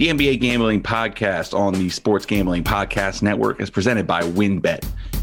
[0.00, 4.82] The NBA Gambling Podcast on the Sports Gambling Podcast Network is presented by WynnBET.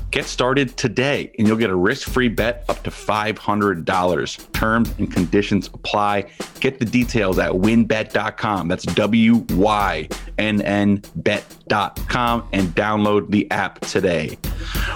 [0.09, 4.51] Get started today and you'll get a risk free bet up to $500.
[4.53, 6.29] Terms and conditions apply.
[6.59, 8.67] Get the details at wynnbet.com.
[8.69, 10.07] That's W Y
[10.37, 14.37] N N bet.com and download the app today.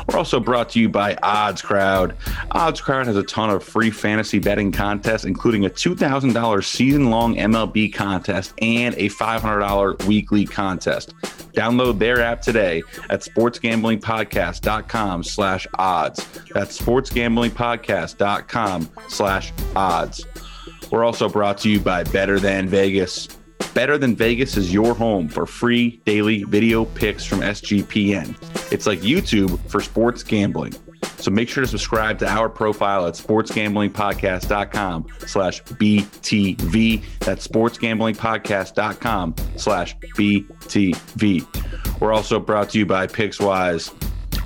[0.07, 2.15] We're also brought to you by Odds Crowd.
[2.51, 7.36] Odds Crowd has a ton of free fantasy betting contests, including a $2,000 season long
[7.36, 11.14] MLB contest and a $500 weekly contest.
[11.54, 16.25] Download their app today at sportsgamblingpodcast.com slash odds.
[16.54, 20.25] That's sportsgamblingpodcast.com slash odds.
[20.91, 23.27] We're also brought to you by Better Than Vegas.
[23.74, 28.36] Better Than Vegas is your home for free daily video picks from SGPN.
[28.71, 30.74] It's like YouTube for sports gambling.
[31.21, 37.03] So make sure to subscribe to our profile at sportsgamblingpodcast.com slash BTV.
[37.20, 42.02] That's sportsgamblingpodcast.com slash BTV.
[42.02, 43.94] We're also brought to you by PicksWise.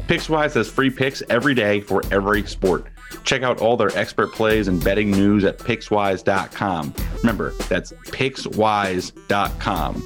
[0.08, 2.88] PicksWise has free picks every day for every sport.
[3.24, 6.94] Check out all their expert plays and betting news at pickswise.com.
[7.22, 10.04] Remember, that's pickswise.com.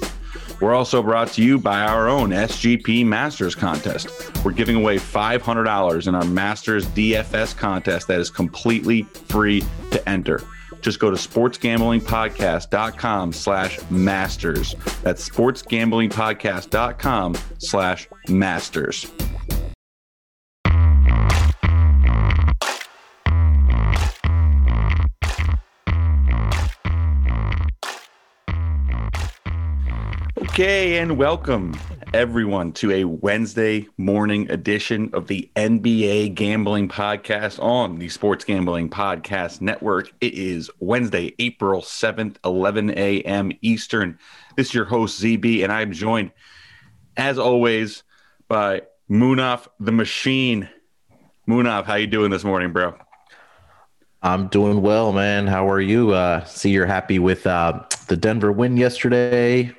[0.60, 4.08] We're also brought to you by our own SGP Masters contest.
[4.44, 10.42] We're giving away $500 in our Masters DFS contest that is completely free to enter.
[10.82, 14.74] Just go to sportsgamblingpodcast.com slash masters.
[15.02, 19.10] That's sportsgamblingpodcast.com slash masters.
[30.50, 31.78] Okay, and welcome
[32.12, 38.90] everyone to a Wednesday morning edition of the NBA Gambling Podcast on the Sports Gambling
[38.90, 40.12] Podcast Network.
[40.20, 43.52] It is Wednesday, April 7th, 11 a.m.
[43.62, 44.18] Eastern.
[44.56, 46.32] This is your host, ZB, and I'm joined,
[47.16, 48.02] as always,
[48.48, 50.68] by Munaf the Machine.
[51.48, 52.96] Munaf, how you doing this morning, bro?
[54.20, 55.46] I'm doing well, man.
[55.46, 56.10] How are you?
[56.10, 59.74] Uh, see, you're happy with uh, the Denver win yesterday.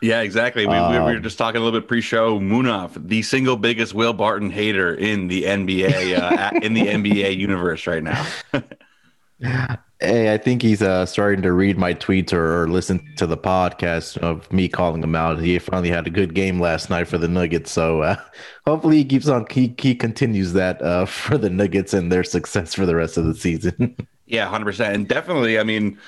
[0.00, 0.66] Yeah, exactly.
[0.66, 2.38] We, um, we, were um, just talking a little bit pre-show.
[2.38, 7.86] Munaf, the single biggest Will Barton hater in the NBA, uh, in the NBA universe
[7.86, 8.26] right now.
[10.00, 13.36] hey, I think he's uh, starting to read my tweets or, or, listen to the
[13.36, 15.40] podcast of me calling him out.
[15.40, 18.16] He finally had a good game last night for the Nuggets, so uh,
[18.66, 19.46] hopefully he keeps on.
[19.50, 23.24] He, he continues that uh, for the Nuggets and their success for the rest of
[23.24, 23.96] the season.
[24.26, 25.58] yeah, hundred percent, and definitely.
[25.58, 25.98] I mean,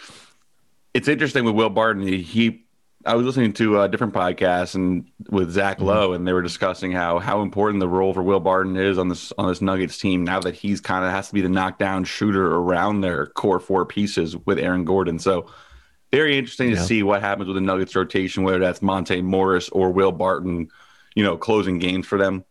[0.94, 2.02] it's interesting with Will Barton.
[2.02, 2.64] He, he
[3.06, 5.86] I was listening to a different podcast and with Zach mm-hmm.
[5.86, 9.08] Lowe, and they were discussing how how important the role for Will Barton is on
[9.08, 12.04] this on this Nuggets team now that he's kind of has to be the knockdown
[12.04, 15.18] shooter around their core four pieces with Aaron Gordon.
[15.18, 15.50] So
[16.12, 16.76] very interesting yeah.
[16.76, 20.68] to see what happens with the Nuggets rotation, whether that's Monte Morris or Will Barton,
[21.14, 22.44] you know, closing games for them.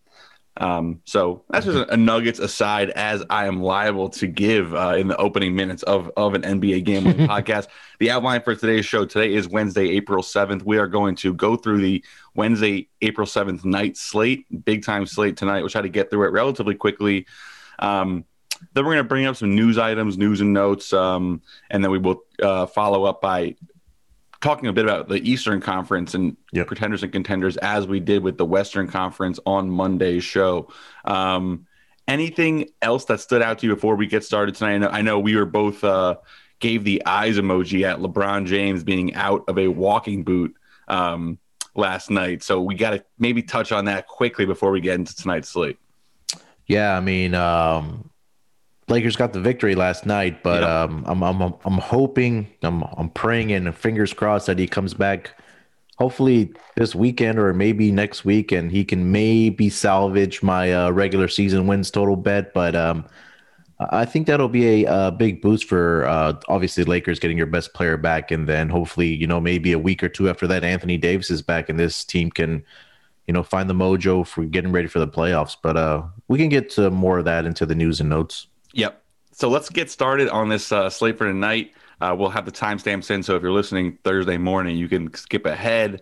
[0.57, 4.95] Um, so that's just a, a, Nuggets aside, as I am liable to give uh,
[4.97, 7.67] in the opening minutes of, of an NBA gambling podcast.
[7.99, 10.63] The outline for today's show today is Wednesday, April 7th.
[10.63, 12.03] We are going to go through the
[12.35, 15.61] Wednesday, April 7th night slate, big time slate tonight.
[15.61, 17.25] We'll try to get through it relatively quickly.
[17.79, 18.25] Um,
[18.73, 21.91] then we're going to bring up some news items, news and notes, um, and then
[21.91, 23.55] we will uh, follow up by
[24.41, 26.67] talking a bit about the Eastern Conference and yep.
[26.67, 30.69] pretenders and contenders as we did with the Western Conference on Monday's show.
[31.05, 31.67] Um,
[32.07, 34.75] anything else that stood out to you before we get started tonight?
[34.75, 36.15] I know, I know we were both uh,
[36.59, 40.55] gave the eyes emoji at LeBron James being out of a walking boot
[40.87, 41.37] um,
[41.75, 45.15] last night, so we got to maybe touch on that quickly before we get into
[45.15, 45.77] tonight's slate.
[46.65, 48.08] Yeah, I mean, um,
[48.89, 53.51] Lakers got the victory last night, but um, I'm I'm I'm hoping I'm I'm praying
[53.51, 55.39] and fingers crossed that he comes back.
[55.97, 61.27] Hopefully this weekend or maybe next week, and he can maybe salvage my uh, regular
[61.27, 62.53] season wins total bet.
[62.53, 63.05] But um,
[63.79, 67.73] I think that'll be a, a big boost for uh, obviously Lakers getting your best
[67.73, 70.97] player back, and then hopefully you know maybe a week or two after that, Anthony
[70.97, 72.63] Davis is back, and this team can
[73.27, 75.55] you know find the mojo for getting ready for the playoffs.
[75.61, 78.47] But uh, we can get to more of that into the news and notes.
[78.73, 79.03] Yep.
[79.31, 81.73] So let's get started on this uh, slate for tonight.
[82.01, 83.23] Uh, we'll have the timestamps in.
[83.23, 86.01] So if you're listening Thursday morning, you can skip ahead.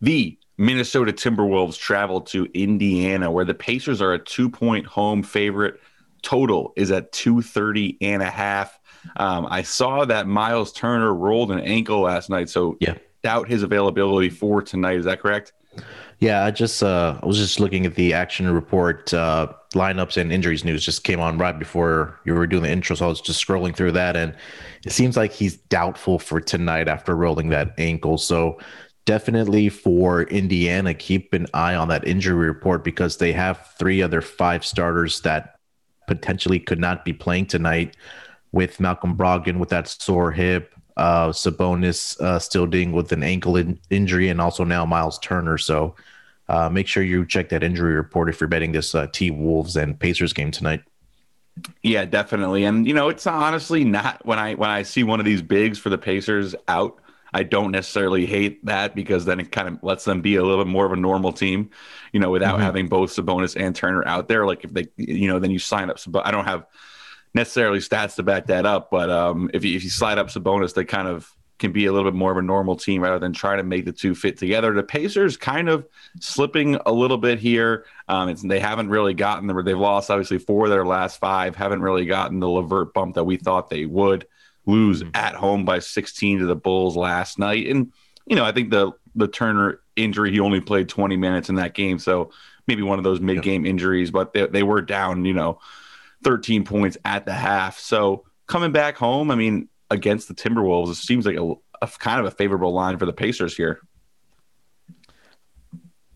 [0.00, 5.80] The Minnesota Timberwolves travel to Indiana, where the Pacers are a two point home favorite.
[6.22, 8.78] Total is at 230 and a half.
[9.16, 12.50] Um, I saw that Miles Turner rolled an ankle last night.
[12.50, 12.96] So yeah.
[13.22, 14.98] doubt his availability for tonight.
[14.98, 15.54] Is that correct?
[16.20, 20.30] Yeah, I just uh, I was just looking at the action report uh, lineups and
[20.30, 23.22] injuries news just came on right before you were doing the intro, so I was
[23.22, 24.36] just scrolling through that, and
[24.84, 28.18] it seems like he's doubtful for tonight after rolling that ankle.
[28.18, 28.58] So
[29.06, 34.20] definitely for Indiana, keep an eye on that injury report because they have three other
[34.20, 35.56] five starters that
[36.06, 37.96] potentially could not be playing tonight
[38.52, 43.56] with Malcolm Brogdon with that sore hip, uh, Sabonis uh, still dealing with an ankle
[43.56, 45.56] in- injury, and also now Miles Turner.
[45.56, 45.94] So
[46.48, 49.76] uh, make sure you check that injury report if you're betting this uh, T Wolves
[49.76, 50.82] and Pacers game tonight.
[51.82, 52.64] Yeah, definitely.
[52.64, 55.78] And you know, it's honestly not when I when I see one of these bigs
[55.78, 57.00] for the Pacers out,
[57.32, 60.62] I don't necessarily hate that because then it kind of lets them be a little
[60.62, 61.70] bit more of a normal team,
[62.12, 62.64] you know, without mm-hmm.
[62.64, 64.44] having both Sabonis and Turner out there.
[64.44, 65.98] Like if they, you know, then you sign up.
[66.06, 66.66] But I don't have
[67.34, 68.90] necessarily stats to back that up.
[68.90, 71.30] But um, if you if you slide up Sabonis, they kind of
[71.60, 73.84] can be a little bit more of a normal team rather than trying to make
[73.84, 74.72] the two fit together.
[74.72, 75.86] The Pacers kind of
[76.18, 77.84] slipping a little bit here.
[78.08, 81.54] Um, they haven't really gotten the they've lost obviously four of their last five.
[81.54, 84.26] Haven't really gotten the LeVert bump that we thought they would.
[84.66, 85.10] Lose mm-hmm.
[85.14, 87.92] at home by 16 to the Bulls last night, and
[88.26, 91.74] you know I think the the Turner injury he only played 20 minutes in that
[91.74, 92.30] game, so
[92.66, 93.70] maybe one of those mid game yeah.
[93.70, 94.10] injuries.
[94.10, 95.60] But they they were down, you know,
[96.24, 97.78] 13 points at the half.
[97.78, 100.90] So coming back home, I mean, against the Timberwolves.
[100.90, 103.80] It seems like a, a kind of a favorable line for the Pacers here.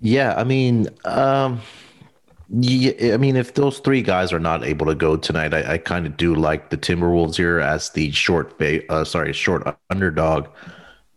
[0.00, 1.60] Yeah, I mean, um,
[2.50, 5.78] yeah, I mean, if those three guys are not able to go tonight, I, I
[5.78, 10.48] kind of do like the Timberwolves here as the short, uh, sorry, short underdog.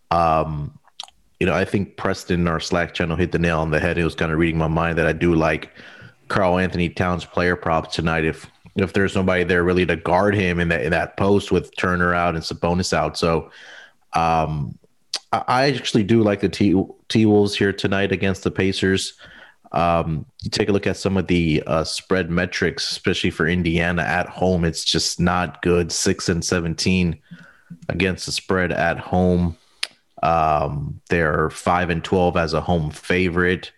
[0.10, 0.80] Um,
[1.40, 3.98] you know, I think Preston, our Slack channel, hit the nail on the head.
[3.98, 5.70] It was kind of reading my mind that I do like
[6.30, 8.26] Karl-Anthony Towns player props tonight.
[8.26, 11.76] If if there's nobody there really to guard him in that in that post with
[11.78, 13.18] Turner out and Sabonis out.
[13.18, 13.52] So
[14.14, 14.78] um,
[15.32, 19.14] I actually do like the T T Wolves here tonight against the Pacers.
[19.74, 24.04] Um, you take a look at some of the uh, spread metrics, especially for Indiana
[24.04, 24.64] at home.
[24.64, 25.92] It's just not good.
[25.92, 27.20] Six and seventeen
[27.90, 29.58] against the spread at home.
[30.24, 33.72] Um, they're five and twelve as a home favorite.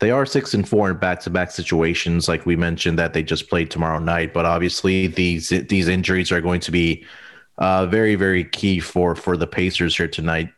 [0.00, 3.22] They are six and four in back to back situations, like we mentioned that they
[3.22, 4.32] just played tomorrow night.
[4.32, 7.04] But obviously, these these injuries are going to be
[7.58, 10.50] uh, very very key for for the Pacers here tonight.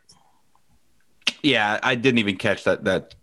[1.42, 3.16] Yeah, I didn't even catch that that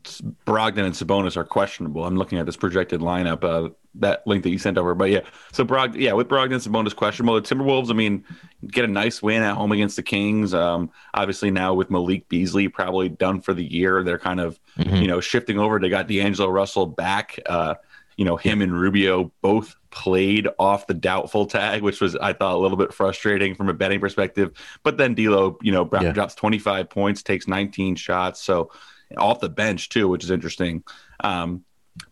[0.46, 2.06] Brogdon and Sabonis are questionable.
[2.06, 4.96] I'm looking at this projected lineup, uh, that link that you sent over.
[4.96, 5.22] But yeah,
[5.52, 7.36] so Brog, yeah, with Brogdon and Sabonis questionable.
[7.36, 8.24] The Timberwolves, I mean,
[8.68, 10.54] get a nice win at home against the Kings.
[10.54, 14.96] Um, obviously now with Malik Beasley probably done for the year, they're kind of mm-hmm.
[14.98, 15.80] you know shifting over.
[15.80, 17.40] They got D'Angelo Russell back.
[17.46, 17.76] Uh,
[18.18, 22.54] you know, him and Rubio both played off the doubtful tag, which was I thought
[22.54, 24.52] a little bit frustrating from a betting perspective.
[24.84, 26.12] But then D'Lo, you know, yeah.
[26.12, 28.72] drops 25 points, takes 19 shots, so
[29.18, 30.84] off the bench too, which is interesting.
[31.22, 31.64] Um,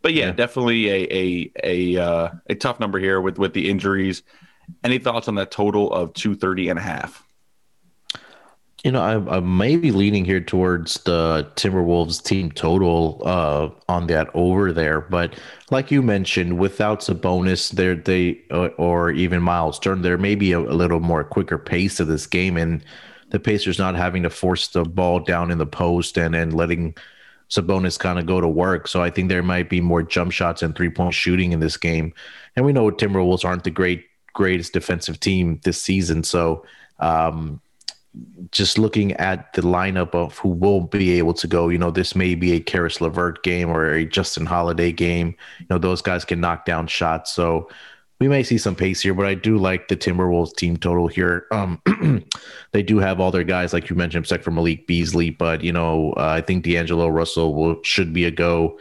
[0.01, 3.69] but yeah, yeah, definitely a a a uh, a tough number here with with the
[3.69, 4.23] injuries.
[4.83, 7.23] Any thoughts on that total of 230 and a half?
[8.83, 14.07] You know, I, I may be leaning here towards the Timberwolves team total uh, on
[14.07, 15.37] that over there, but
[15.71, 20.51] like you mentioned, without Sabonis, there they uh, or even Miles Turner, there may be
[20.51, 22.83] a, a, little more quicker pace of this game, and
[23.29, 26.95] the Pacers not having to force the ball down in the post and and letting
[27.49, 28.87] Sabonis kind of go to work.
[28.87, 31.77] So I think there might be more jump shots and three point shooting in this
[31.77, 32.13] game,
[32.55, 36.65] and we know Timberwolves aren't the great greatest defensive team this season, so.
[36.99, 37.61] Um,
[38.51, 42.15] just looking at the lineup of who will be able to go, you know, this
[42.15, 45.35] may be a Caris LeVert game or a Justin Holiday game.
[45.59, 47.31] You know, those guys can knock down shots.
[47.31, 47.69] So
[48.19, 51.45] we may see some pace here, but I do like the Timberwolves team total here.
[51.51, 51.81] Um,
[52.71, 55.29] they do have all their guys, like you mentioned, except for Malik Beasley.
[55.29, 58.79] But you know, uh, I think D'Angelo Russell will should be a go.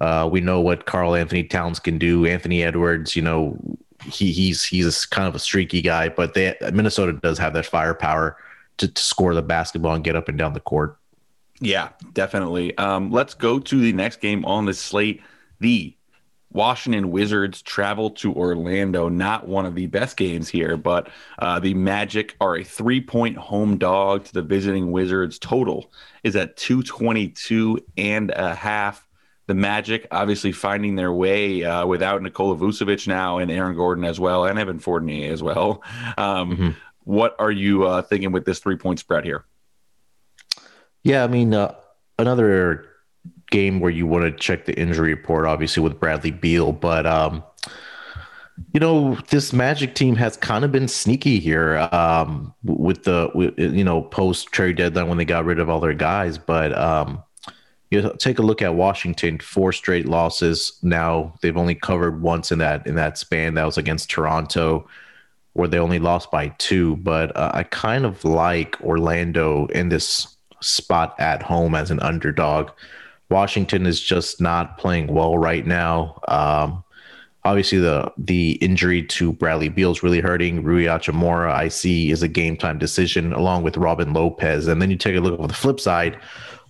[0.00, 2.26] Uh, we know what Karl-Anthony Towns can do.
[2.26, 3.56] Anthony Edwards, you know,
[4.04, 8.36] he he's he's kind of a streaky guy, but they Minnesota does have that firepower
[8.78, 10.98] to, to score the basketball and get up and down the court.
[11.60, 12.76] Yeah, definitely.
[12.76, 15.22] Um, let's go to the next game on the slate.
[15.60, 15.96] The
[16.54, 19.08] Washington Wizards travel to Orlando.
[19.08, 23.36] Not one of the best games here, but uh, the Magic are a three point
[23.36, 25.38] home dog to the visiting Wizards.
[25.38, 25.92] Total
[26.22, 29.06] is at 222 and a half.
[29.46, 34.18] The Magic obviously finding their way uh, without Nikola Vucevic now and Aaron Gordon as
[34.18, 35.82] well, and Evan Fournier as well.
[36.16, 36.70] Um, mm-hmm.
[37.02, 39.44] What are you uh, thinking with this three point spread here?
[41.02, 41.74] Yeah, I mean, uh,
[42.18, 42.86] another
[43.50, 47.42] game where you want to check the injury report, obviously with Bradley Beal, but um,
[48.72, 53.58] you know this Magic team has kind of been sneaky here um, with the with,
[53.58, 57.22] you know post trade deadline when they got rid of all their guys, but um,
[57.90, 61.34] you take a look at Washington, four straight losses now.
[61.42, 63.54] They've only covered once in that in that span.
[63.54, 64.86] That was against Toronto
[65.54, 66.96] where they only lost by two.
[66.96, 72.70] But uh, I kind of like Orlando in this spot at home as an underdog.
[73.30, 76.20] Washington is just not playing well right now.
[76.28, 76.84] Um,
[77.44, 80.62] obviously, the the injury to Bradley Beal is really hurting.
[80.62, 84.66] Rui Hachimura, I see, is a game time decision along with Robin Lopez.
[84.66, 86.18] And then you take a look at the flip side,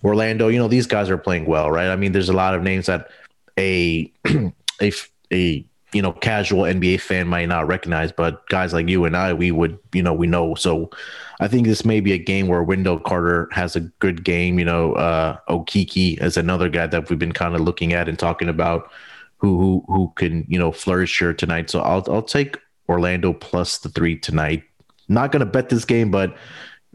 [0.03, 0.47] Orlando.
[0.47, 1.89] You know these guys are playing well, right?
[1.89, 3.09] I mean, there's a lot of names that
[3.57, 4.11] a
[4.81, 4.91] a
[5.31, 9.33] a you know casual NBA fan might not recognize, but guys like you and I,
[9.33, 10.55] we would you know we know.
[10.55, 10.89] So
[11.39, 14.57] I think this may be a game where Wendell Carter has a good game.
[14.59, 18.17] You know, uh, Okeke is another guy that we've been kind of looking at and
[18.17, 18.91] talking about
[19.37, 21.69] who who who can you know flourish here tonight.
[21.69, 24.63] So I'll I'll take Orlando plus the three tonight.
[25.07, 26.35] Not going to bet this game, but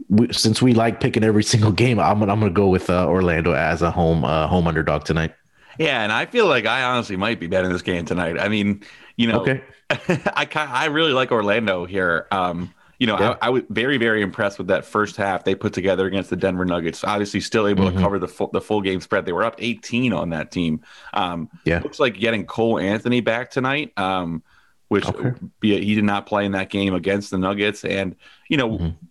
[0.09, 3.07] we, since we like picking every single game, I'm gonna I'm gonna go with uh,
[3.07, 5.33] Orlando as a home uh, home underdog tonight.
[5.77, 8.39] Yeah, and I feel like I honestly might be betting this game tonight.
[8.39, 8.83] I mean,
[9.15, 9.63] you know, okay.
[9.89, 12.27] I I really like Orlando here.
[12.31, 13.35] Um, you know, yeah.
[13.41, 16.35] I, I, was very, very impressed with that first half they put together against the
[16.35, 17.03] Denver Nuggets.
[17.03, 17.97] Obviously, still able mm-hmm.
[17.97, 19.25] to cover the full, the full game spread.
[19.25, 20.81] They were up 18 on that team.
[21.15, 23.91] Um, yeah, looks like getting Cole Anthony back tonight.
[23.97, 24.43] Um,
[24.89, 25.31] which okay.
[25.61, 27.83] he did not play in that game against the Nuggets.
[27.83, 28.15] And
[28.49, 29.05] you know, mm-hmm.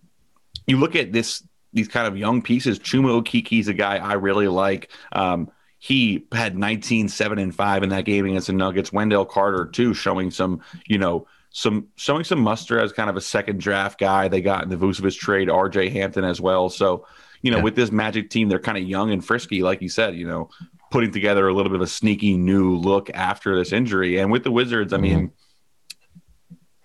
[0.67, 1.43] you look at this
[1.73, 2.79] these kind of young pieces.
[2.79, 4.89] Chuma Okeke's a guy I really like.
[5.11, 8.93] Um, he had 19, 7, and 5 in that game against the Nuggets.
[8.93, 13.21] Wendell Carter, too, showing some, you know, some showing some muster as kind of a
[13.21, 14.27] second draft guy.
[14.27, 16.69] They got in the Vucevic trade, RJ Hampton as well.
[16.69, 17.05] So,
[17.41, 17.63] you know, yeah.
[17.63, 20.49] with this Magic team, they're kind of young and frisky, like you said, you know,
[20.91, 24.17] putting together a little bit of a sneaky new look after this injury.
[24.19, 25.03] And with the Wizards, I mm-hmm.
[25.03, 25.31] mean,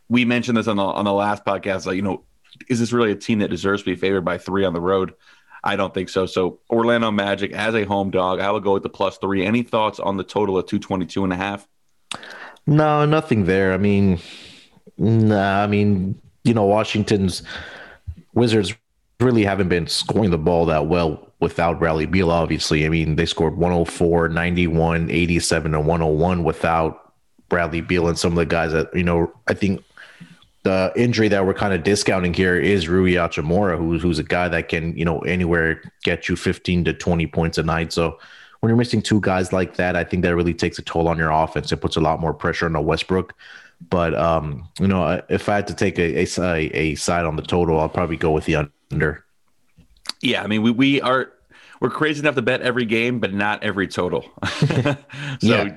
[0.09, 2.25] we mentioned this on the on the last podcast, like, you know,
[2.69, 5.15] is this really a team that deserves to be favored by three on the road?
[5.63, 6.27] I don't think so.
[6.27, 9.45] So Orlando Magic as a home dog, I would go with the plus three.
[9.45, 11.67] Any thoughts on the total of 222 and a half?
[12.67, 13.73] No, nothing there.
[13.73, 14.21] I mean,
[14.99, 17.43] Nah, I mean, you know, Washington's
[18.35, 18.75] Wizards
[19.21, 22.87] really haven't been scoring the ball that well without Bradley Beal, obviously.
[22.87, 27.13] I mean, they scored 104, 91, 87, and 101 without
[27.49, 29.83] Bradley Beal and some of the guys that, you know, I think
[30.63, 34.49] the injury that we're kind of discounting here is Rui Hachimura, who's who's a guy
[34.49, 37.93] that can, you know, anywhere get you 15 to 20 points a night.
[37.93, 38.19] So
[38.61, 41.19] when you're missing two guys like that, I think that really takes a toll on
[41.19, 41.71] your offense.
[41.71, 43.33] It puts a lot more pressure on the Westbrook.
[43.81, 47.43] But um, you know, if I had to take a, a, a side on the
[47.43, 49.25] total, I'll probably go with the under.
[50.23, 51.33] Yeah, I mean, we, we are
[51.81, 54.25] we're crazy enough to bet every game, but not every total.
[55.41, 55.69] so,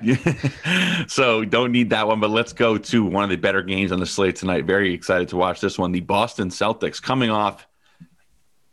[1.07, 2.19] so don't need that one.
[2.19, 4.65] But let's go to one of the better games on the slate tonight.
[4.65, 5.91] Very excited to watch this one.
[5.91, 7.67] The Boston Celtics coming off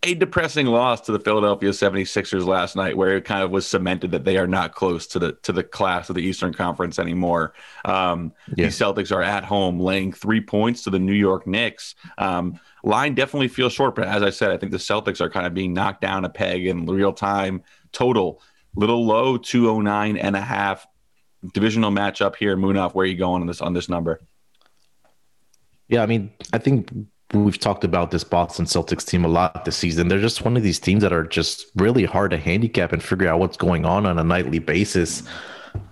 [0.03, 4.11] a depressing loss to the Philadelphia 76ers last night where it kind of was cemented
[4.13, 7.55] that they are not close to the to the class of the Eastern Conference anymore.
[7.85, 8.67] Um, yeah.
[8.67, 11.95] The Celtics are at home laying 3 points to the New York Knicks.
[12.19, 15.47] Um, line definitely feels short, but as I said, I think the Celtics are kind
[15.47, 17.63] of being knocked down a peg in real time.
[17.93, 18.41] Total
[18.77, 20.87] little low 209 and a half
[21.53, 22.57] divisional matchup here.
[22.57, 24.21] Munaf, where are you going on this on this number?
[25.89, 26.91] Yeah, I mean, I think
[27.33, 30.09] we've talked about this Boston Celtics team a lot this season.
[30.09, 33.29] They're just one of these teams that are just really hard to handicap and figure
[33.29, 35.23] out what's going on on a nightly basis.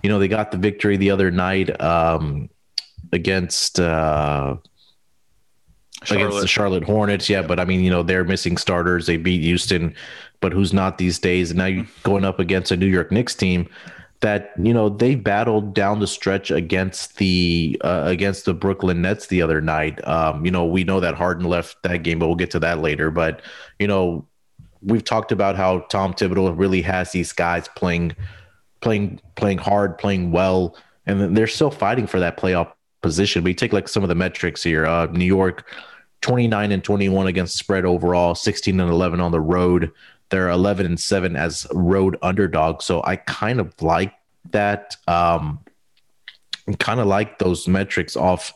[0.01, 2.49] You know, they got the victory the other night um,
[3.11, 4.55] against uh,
[6.09, 7.29] against the Charlotte Hornets.
[7.29, 9.05] Yeah, but I mean, you know, they're missing starters.
[9.05, 9.93] They beat Houston,
[10.39, 11.51] but who's not these days?
[11.51, 13.67] And now you're going up against a New York Knicks team
[14.21, 19.27] that you know they battled down the stretch against the uh, against the Brooklyn Nets
[19.27, 20.05] the other night.
[20.07, 22.79] Um, you know, we know that Harden left that game, but we'll get to that
[22.79, 23.11] later.
[23.11, 23.41] But
[23.79, 24.25] you know,
[24.81, 28.15] we've talked about how Tom Thibodeau really has these guys playing,
[28.81, 33.43] playing, playing hard, playing well, and they're still fighting for that playoff position.
[33.43, 35.67] We take like some of the metrics here: uh, New York,
[36.21, 39.91] twenty nine and twenty one against spread overall, sixteen and eleven on the road.
[40.29, 42.85] They're 11 and 7 as road underdogs.
[42.85, 44.13] So I kind of like
[44.51, 44.95] that.
[45.07, 45.59] Um,
[46.79, 48.53] kind of like those metrics off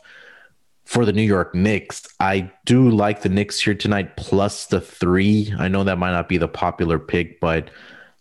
[0.84, 2.06] for the New York Knicks.
[2.18, 5.54] I do like the Knicks here tonight plus the three.
[5.56, 7.70] I know that might not be the popular pick, but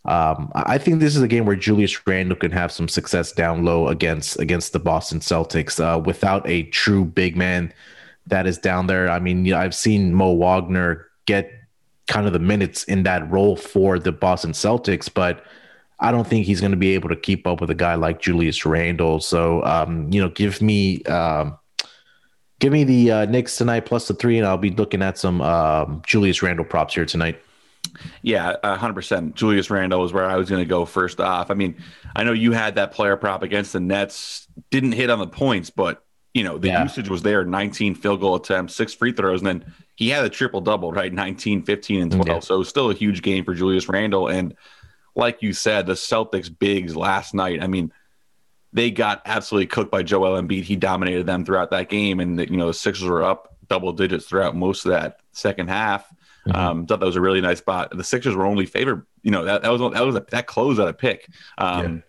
[0.06, 3.66] um, I think this is a game where Julius Randle can have some success down
[3.66, 7.74] low against against the Boston Celtics uh, without a true big man
[8.28, 9.10] that is down there.
[9.10, 11.52] I mean, I've seen Mo Wagner get
[12.10, 15.46] kind of the minutes in that role for the Boston Celtics, but
[16.00, 18.20] I don't think he's going to be able to keep up with a guy like
[18.20, 19.20] Julius Randle.
[19.20, 21.58] So, um, you know, give me um,
[22.60, 25.42] give me the uh, Knicks tonight plus the three, and I'll be looking at some
[25.42, 27.40] um, Julius Randle props here tonight.
[28.24, 29.36] Yeah, hundred percent.
[29.36, 31.52] Julius Randle is where I was going to go first off.
[31.52, 31.76] I mean,
[32.16, 35.70] I know you had that player prop against the Nets, didn't hit on the points,
[35.70, 36.84] but you know, the yeah.
[36.84, 40.30] usage was there 19 field goal attempts, six free throws, and then he had a
[40.30, 41.12] triple double, right?
[41.12, 42.28] 19, 15, and 12.
[42.30, 42.40] Yeah.
[42.40, 44.30] So still a huge game for Julius Randle.
[44.30, 44.56] And
[45.14, 47.92] like you said, the Celtics bigs last night, I mean,
[48.72, 50.64] they got absolutely cooked by Joel Embiid.
[50.64, 52.22] He dominated them throughout that game.
[52.22, 55.68] And, the, you know, the Sixers were up double digits throughout most of that second
[55.68, 56.08] half.
[56.48, 56.56] Mm-hmm.
[56.56, 57.92] Um, thought that was a really nice spot.
[57.92, 60.80] The Sixers were only favored, you know, that, that was that was a, that close
[60.80, 61.28] at a pick.
[61.58, 62.02] Um, yeah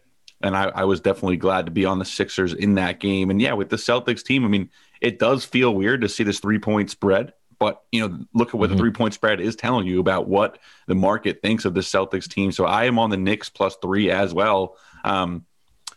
[0.43, 3.29] and I, I, was definitely glad to be on the Sixers in that game.
[3.29, 4.71] And yeah, with the Celtics team, I mean,
[5.03, 8.55] it does feel weird to see this three point spread, but you know, look at
[8.55, 8.76] what mm-hmm.
[8.76, 12.29] the three point spread is telling you about what the market thinks of the Celtics
[12.29, 12.50] team.
[12.50, 14.76] So I am on the Knicks plus three as well.
[15.05, 15.47] Um,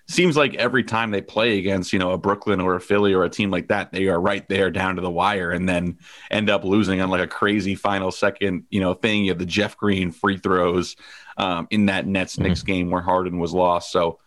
[0.07, 3.23] seems like every time they play against you know a Brooklyn or a Philly or
[3.23, 5.97] a team like that, they are right there down to the wire, and then
[6.29, 9.23] end up losing on like a crazy final second you know thing.
[9.23, 10.97] You have the Jeff Green free throws
[11.37, 12.67] um, in that Nets Knicks mm-hmm.
[12.67, 13.91] game where Harden was lost.
[13.91, 14.19] So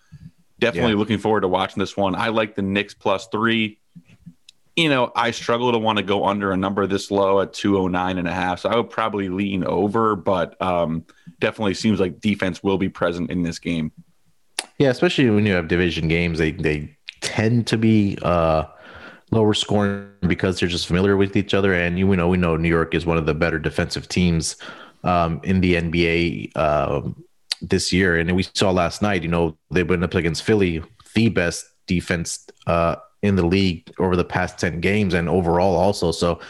[0.59, 0.99] Definitely yeah.
[0.99, 2.15] looking forward to watching this one.
[2.15, 3.79] I like the Knicks plus three.
[4.77, 8.19] You know, I struggle to want to go under a number this low at 209
[8.19, 8.61] and a half.
[8.61, 11.05] So I would probably lean over, but um,
[11.41, 13.91] definitely seems like defense will be present in this game.
[14.79, 18.65] Yeah, especially when you have division games, they they tend to be uh,
[19.31, 21.73] lower scoring because they're just familiar with each other.
[21.73, 24.57] And you know, we know New York is one of the better defensive teams
[25.05, 26.57] um, in the NBA.
[26.57, 27.25] Um,
[27.61, 28.17] this year.
[28.17, 30.83] And we saw last night, you know, they went up against Philly,
[31.15, 36.13] the best defense uh, in the league over the past 10 games and overall also.
[36.13, 36.41] So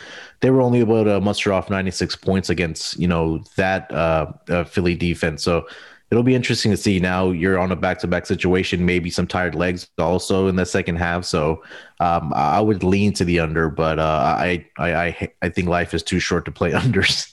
[0.41, 4.65] they were only able to muster off 96 points against, you know, that uh, uh,
[4.65, 5.43] Philly defense.
[5.43, 5.67] So
[6.11, 9.89] it'll be interesting to see now you're on a back-to-back situation, maybe some tired legs
[9.99, 11.25] also in the second half.
[11.25, 11.63] So
[12.01, 15.95] um, I would lean to the under, but uh, I, I, I, I think life
[15.95, 17.33] is too short to play unders.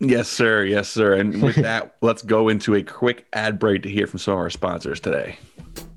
[0.00, 0.64] Yes, sir.
[0.64, 1.14] Yes, sir.
[1.14, 4.38] And with that, let's go into a quick ad break to hear from some of
[4.38, 5.38] our sponsors today.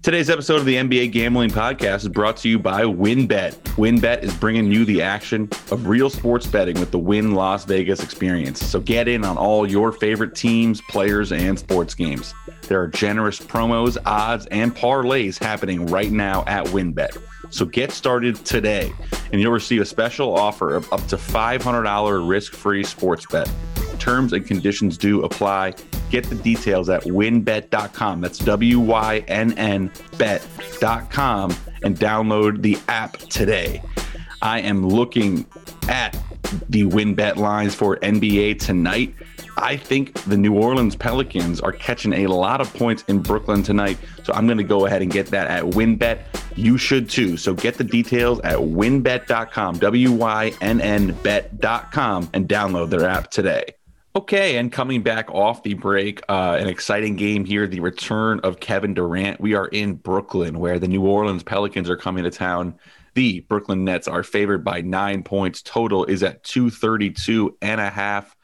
[0.07, 3.55] Today's episode of the NBA Gambling Podcast is brought to you by WynnBET.
[3.75, 8.01] WynnBET is bringing you the action of real sports betting with the Wynn Las Vegas
[8.01, 8.65] experience.
[8.65, 12.33] So get in on all your favorite teams, players, and sports games.
[12.69, 17.21] There are generous promos, odds, and parlays happening right now at WynnBET.
[17.49, 18.93] So get started today,
[19.33, 23.51] and you'll receive a special offer of up to $500 risk free sports bet.
[23.99, 25.73] Terms and conditions do apply.
[26.09, 28.21] Get the details at wynnbet.com.
[28.21, 33.81] That's W Y N N bet.com and download the app today.
[34.41, 35.45] I am looking
[35.89, 36.17] at
[36.69, 39.13] the WynnBET lines for NBA tonight.
[39.57, 43.97] I think the New Orleans Pelicans are catching a lot of points in Brooklyn tonight.
[44.23, 46.19] So I'm going to go ahead and get that at WynnBET.
[46.55, 47.37] You should too.
[47.37, 53.31] So get the details at wynnbet.com, W Y N N bet.com, and download their app
[53.31, 53.76] today.
[54.17, 58.59] Okay, and coming back off the break, uh, an exciting game here the return of
[58.59, 59.39] Kevin Durant.
[59.39, 62.73] We are in Brooklyn, where the New Orleans Pelicans are coming to town.
[63.13, 65.61] The Brooklyn Nets are favored by nine points.
[65.61, 68.35] Total is at 232 and a half.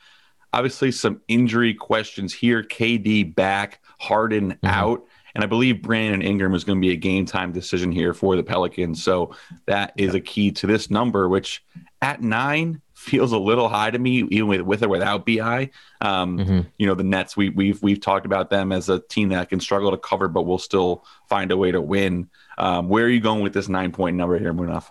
[0.53, 2.61] Obviously, some injury questions here.
[2.61, 4.67] KD back, Harden mm-hmm.
[4.67, 5.03] out.
[5.33, 8.35] And I believe Brandon Ingram is going to be a game time decision here for
[8.35, 9.03] the Pelicans.
[9.03, 11.65] So that is a key to this number, which
[11.99, 15.69] at nine feels a little high to me, even with with or without Bi.
[16.01, 16.59] Um, mm-hmm.
[16.77, 19.59] You know, the Nets we we've we've talked about them as a team that can
[19.59, 22.29] struggle to cover, but will still find a way to win.
[22.57, 24.89] Um, where are you going with this nine point number here, Munaf?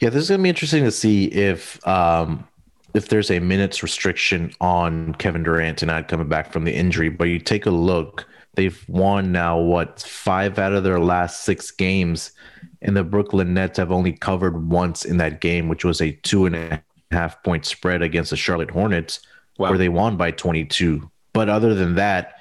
[0.00, 2.46] Yeah, this is gonna be interesting to see if um,
[2.94, 7.10] if there's a minutes restriction on Kevin Durant and tonight coming back from the injury.
[7.10, 11.70] But you take a look, they've won now what five out of their last six
[11.70, 12.32] games
[12.82, 16.46] and the Brooklyn Nets have only covered once in that game, which was a two
[16.46, 19.20] and a half point spread against the Charlotte Hornets,
[19.58, 19.70] wow.
[19.70, 21.10] where they won by 22.
[21.32, 22.34] But other than that,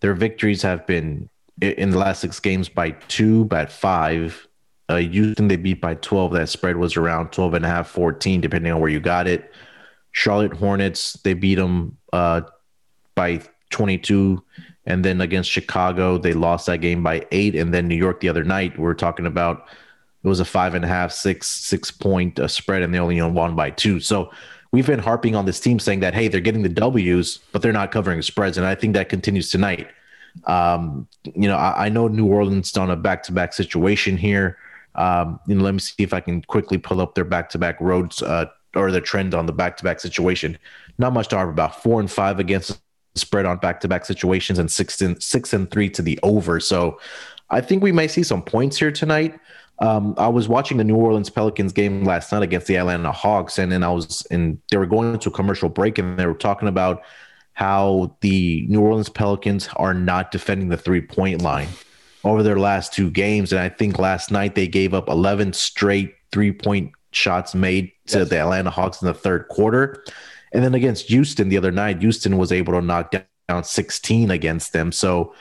[0.00, 1.28] their victories have been
[1.60, 4.46] in the last six games by two, by five.
[4.88, 6.32] Uh, Houston, they beat by 12.
[6.32, 9.52] That spread was around 12 and a half, 14, depending on where you got it.
[10.12, 12.42] Charlotte Hornets, they beat them uh,
[13.14, 14.42] by 22.
[14.86, 17.56] And then against Chicago, they lost that game by eight.
[17.56, 19.66] And then New York the other night, we are talking about
[20.26, 23.22] it was a five and a half, six, six point uh, spread, and they only
[23.22, 24.00] won by two.
[24.00, 24.32] So
[24.72, 27.72] we've been harping on this team saying that hey, they're getting the W's, but they're
[27.72, 29.86] not covering spreads, and I think that continues tonight.
[30.44, 34.58] Um, you know, I, I, know New Orleans on a back to back situation here.
[34.96, 37.58] Um, you know, let me see if I can quickly pull up their back to
[37.58, 40.58] back roads uh, or the trend on the back to back situation.
[40.98, 41.82] Not much to harp about.
[41.84, 42.80] Four and five against
[43.14, 46.58] spread on back to back situations, and six and six and three to the over.
[46.58, 46.98] So
[47.48, 49.38] I think we may see some points here tonight.
[49.78, 53.58] Um, I was watching the New Orleans Pelicans game last night against the Atlanta Hawks,
[53.58, 56.34] and then I was and they were going into a commercial break, and they were
[56.34, 57.02] talking about
[57.52, 61.68] how the New Orleans Pelicans are not defending the three point line
[62.24, 66.14] over their last two games, and I think last night they gave up 11 straight
[66.32, 68.28] three point shots made to yes.
[68.28, 70.04] the Atlanta Hawks in the third quarter.
[70.52, 73.14] And then against Houston the other night, Houston was able to knock
[73.48, 74.92] down 16 against them.
[74.92, 75.34] So,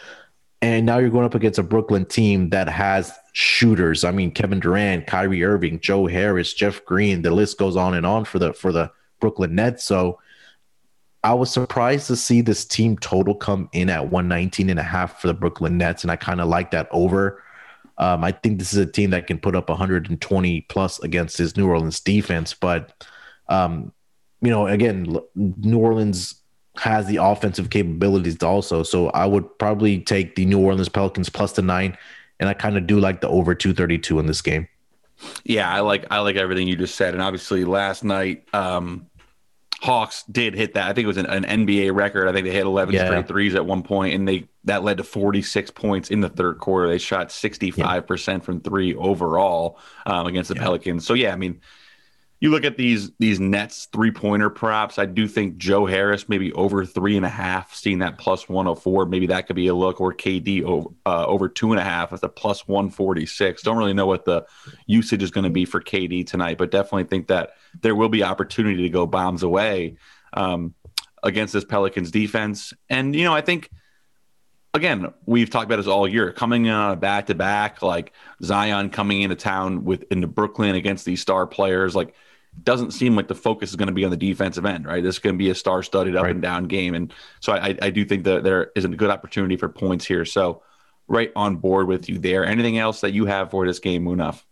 [0.66, 4.04] and now you're going up against a Brooklyn team that has shooters.
[4.04, 8.04] I mean, Kevin Durant, Kyrie Irving, Joe Harris, Jeff Green, the list goes on and
[8.04, 9.84] on for the for the Brooklyn Nets.
[9.84, 10.20] So
[11.24, 15.22] I was surprised to see this team total come in at 119 and a half
[15.22, 16.04] for the Brooklyn Nets.
[16.04, 17.44] And I kind of like that over.
[18.00, 21.56] Um, I think this is a team that can put up 120 plus against his
[21.56, 22.56] New Orleans defense.
[22.56, 23.06] But,
[23.50, 23.94] um,
[24.42, 26.42] you know, again, New Orleans
[26.78, 28.84] has the offensive capabilities also.
[28.84, 31.98] So I would probably take the New Orleans Pelicans plus the nine.
[32.40, 34.68] And I kind of do like the over 232 in this game.
[35.46, 37.14] Yeah, I like I like everything you just said.
[37.14, 39.08] And obviously last night, um,
[39.82, 40.90] Hawks did hit that.
[40.90, 42.28] I think it was an, an NBA record.
[42.28, 43.06] I think they hit 11 yeah.
[43.06, 46.60] straight threes at one point, and they that led to 46 points in the third
[46.60, 46.90] quarter.
[46.90, 50.64] They shot 65 percent from three overall um, against the yeah.
[50.64, 51.06] Pelicans.
[51.06, 51.62] So yeah, I mean,
[52.42, 55.00] you look at these these Nets three pointer props.
[55.00, 58.66] I do think Joe Harris maybe over three and a half, seeing that plus one
[58.66, 59.06] hundred four.
[59.06, 62.12] Maybe that could be a look, or KD over, uh, over two and a half
[62.12, 63.62] at the plus one forty six.
[63.64, 64.46] Don't really know what the
[64.86, 68.24] usage is going to be for KD tonight, but definitely think that there will be
[68.24, 69.96] opportunity to go bombs away
[70.34, 70.74] um,
[71.24, 72.74] against this Pelicans defense.
[72.90, 73.70] And you know, I think
[74.76, 76.32] again, we've talked about this all year.
[76.32, 81.22] Coming uh, back to back, like Zion coming into town with into Brooklyn against these
[81.22, 82.14] star players, like
[82.64, 85.04] doesn't seem like the focus is going to be on the defensive end, right?
[85.04, 86.32] This is going to be a star-studded up right.
[86.32, 89.58] and down game, and so I, I do think that there is a good opportunity
[89.58, 90.26] for points here.
[90.26, 90.62] So,
[91.08, 92.46] right on board with you there.
[92.46, 94.44] Anything else that you have for this game, Munaf?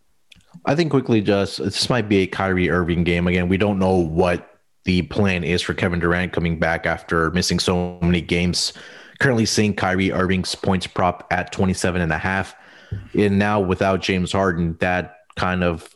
[0.66, 3.50] I think quickly, just this might be a Kyrie Irving game again.
[3.50, 7.98] We don't know what the plan is for Kevin Durant coming back after missing so
[8.02, 8.74] many games
[9.24, 12.54] currently seeing Kyrie Irving's points prop at 27 and a half.
[13.18, 15.96] And now without James Harden, that kind of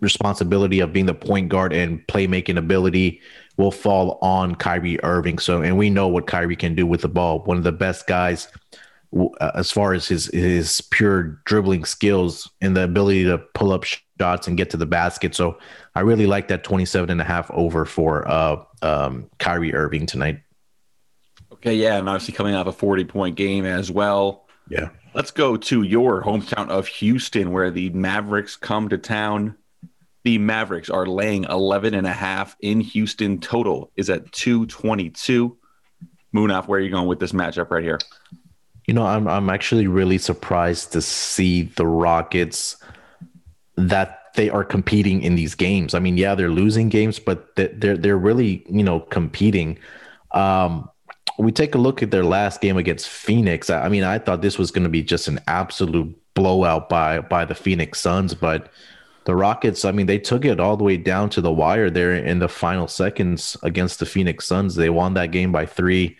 [0.00, 3.20] responsibility of being the point guard and playmaking ability
[3.56, 5.40] will fall on Kyrie Irving.
[5.40, 7.40] So, and we know what Kyrie can do with the ball.
[7.40, 8.46] One of the best guys
[9.18, 13.82] uh, as far as his his pure dribbling skills and the ability to pull up
[13.82, 15.34] shots and get to the basket.
[15.34, 15.58] So,
[15.96, 20.38] I really like that 27 and a half over for uh, um, Kyrie Irving tonight.
[21.58, 24.46] Okay, yeah, and obviously coming off a 40 point game as well.
[24.68, 24.90] Yeah.
[25.14, 29.56] Let's go to your hometown of Houston, where the Mavericks come to town.
[30.24, 33.40] The Mavericks are laying 11 and a half in Houston.
[33.40, 35.56] Total is at 222.
[36.34, 37.98] Munaf, where are you going with this matchup right here?
[38.86, 42.76] You know, I'm I'm actually really surprised to see the Rockets
[43.76, 45.94] that they are competing in these games.
[45.94, 49.78] I mean, yeah, they're losing games, but they're they're really you know competing.
[50.32, 50.88] Um,
[51.38, 53.70] we take a look at their last game against Phoenix.
[53.70, 57.44] I mean, I thought this was going to be just an absolute blowout by by
[57.44, 58.72] the Phoenix Suns, but
[59.24, 62.14] the Rockets, I mean, they took it all the way down to the wire there
[62.14, 64.74] in the final seconds against the Phoenix Suns.
[64.74, 66.16] They won that game by three.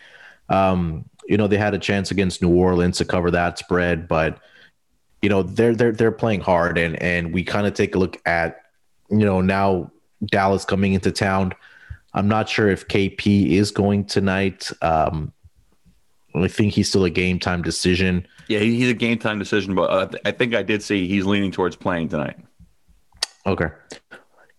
[0.50, 4.38] Um, you know, they had a chance against New Orleans to cover that spread, but
[5.22, 8.20] you know, they're they're they're playing hard and and we kind of take a look
[8.26, 8.62] at,
[9.10, 9.90] you know, now
[10.24, 11.54] Dallas coming into town.
[12.14, 14.70] I'm not sure if KP is going tonight.
[14.82, 15.32] Um,
[16.34, 18.26] I think he's still a game time decision.
[18.48, 21.50] Yeah, he's a game time decision, but uh, I think I did see he's leaning
[21.50, 22.36] towards playing tonight.
[23.46, 23.68] Okay.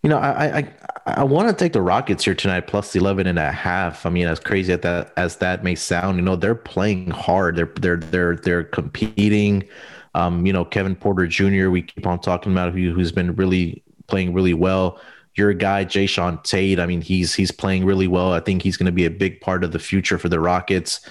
[0.04, 0.74] You know, I I
[1.08, 4.06] I want to take the Rockets here tonight plus 11 and a half.
[4.06, 7.56] I mean, as crazy as that as that may sound, you know, they're playing hard.
[7.56, 9.68] They're they're they're they're competing.
[10.16, 11.70] Um, you know, Kevin Porter Jr.
[11.70, 15.00] We keep on talking about who, who's been really playing really well
[15.40, 16.80] your guy Jae'Sean Tate.
[16.80, 18.34] I mean, he's he's playing really well.
[18.34, 21.02] I think he's going to be a big part of the future for the Rockets.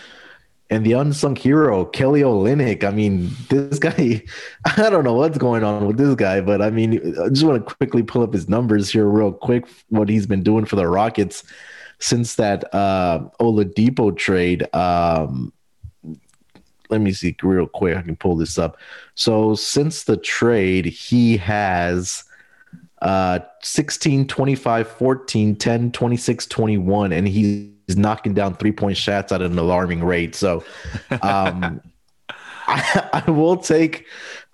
[0.70, 2.84] And the unsung hero, Kelly Olynyk.
[2.84, 4.22] I mean, this guy,
[4.76, 7.66] I don't know what's going on with this guy, but I mean, I just want
[7.66, 10.86] to quickly pull up his numbers here real quick, what he's been doing for the
[10.86, 11.42] Rockets
[12.00, 14.72] since that uh Oladipo trade.
[14.74, 15.52] Um
[16.90, 17.96] let me see real quick.
[17.96, 18.78] I can pull this up.
[19.14, 22.24] So since the trade, he has
[23.02, 29.40] uh 16 25 14 10 26 21 and he's knocking down three point shots at
[29.42, 30.34] an alarming rate.
[30.34, 30.64] So
[31.22, 31.80] um
[32.66, 34.06] I, I, will take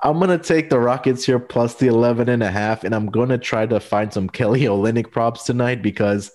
[0.03, 3.39] i'm gonna take the rockets here plus the 11 and a half and i'm gonna
[3.39, 6.31] try to find some kelly olynyk props tonight because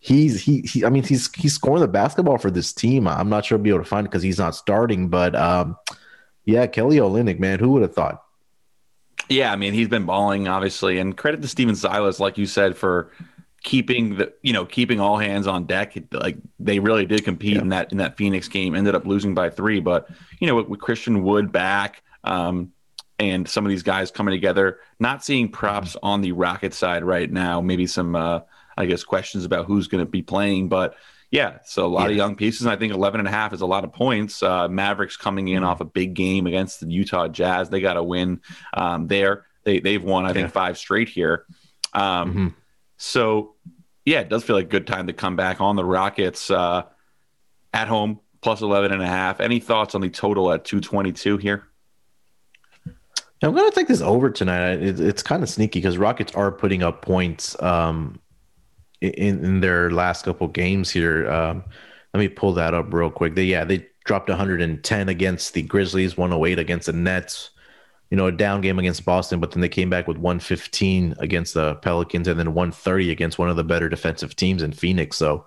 [0.00, 3.06] he's he, he i mean he's he's scoring the basketball for this team.
[3.06, 5.76] I'm not sure i'll be able to find because he's not starting but um
[6.44, 8.25] yeah kelly olynyk man who would have thought
[9.28, 12.76] yeah, I mean he's been balling obviously, and credit to Stephen Silas, like you said,
[12.76, 13.10] for
[13.62, 15.96] keeping the you know keeping all hands on deck.
[16.12, 17.62] Like they really did compete yeah.
[17.62, 18.74] in that in that Phoenix game.
[18.74, 20.08] Ended up losing by three, but
[20.40, 22.72] you know with, with Christian Wood back, um,
[23.18, 24.78] and some of these guys coming together.
[24.98, 27.60] Not seeing props on the Rocket side right now.
[27.60, 28.40] Maybe some, uh,
[28.76, 30.96] I guess, questions about who's going to be playing, but
[31.30, 32.10] yeah, so a lot yeah.
[32.10, 32.62] of young pieces.
[32.62, 34.42] And I think 11 and a half is a lot of points.
[34.42, 35.64] Uh, Mavericks coming in mm-hmm.
[35.64, 37.68] off a big game against the Utah Jazz.
[37.68, 38.40] They got a win
[38.74, 39.46] um, there.
[39.64, 40.34] They, they've won, I yeah.
[40.34, 41.44] think, five straight here.
[41.92, 42.48] Um, mm-hmm.
[42.98, 43.54] So,
[44.04, 46.84] yeah, it does feel like a good time to come back on the Rockets uh,
[47.74, 49.40] at home, plus 11 and a half.
[49.40, 51.66] Any thoughts on the total at 222 here?
[53.42, 54.82] I'm going to take this over tonight.
[54.82, 57.60] It, it's kind of sneaky because Rockets are putting up points.
[57.60, 58.20] Um,
[59.06, 61.28] in, in their last couple games here.
[61.30, 61.64] Um,
[62.14, 63.34] let me pull that up real quick.
[63.34, 67.50] They yeah they dropped 110 against the Grizzlies, 108 against the Nets.
[68.10, 71.54] You know, a down game against Boston, but then they came back with 115 against
[71.54, 75.16] the Pelicans and then 130 against one of the better defensive teams in Phoenix.
[75.16, 75.44] So,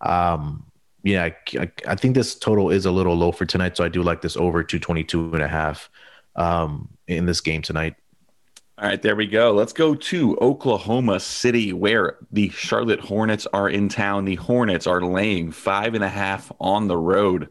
[0.00, 0.64] um,
[1.02, 3.76] yeah, I, I, think this total is a little low for tonight.
[3.76, 5.90] So I do like this over 222 and a half
[6.34, 7.94] um, in this game tonight.
[8.80, 9.50] All right, there we go.
[9.50, 14.24] Let's go to Oklahoma City, where the Charlotte Hornets are in town.
[14.24, 17.48] The Hornets are laying five and a half on the road.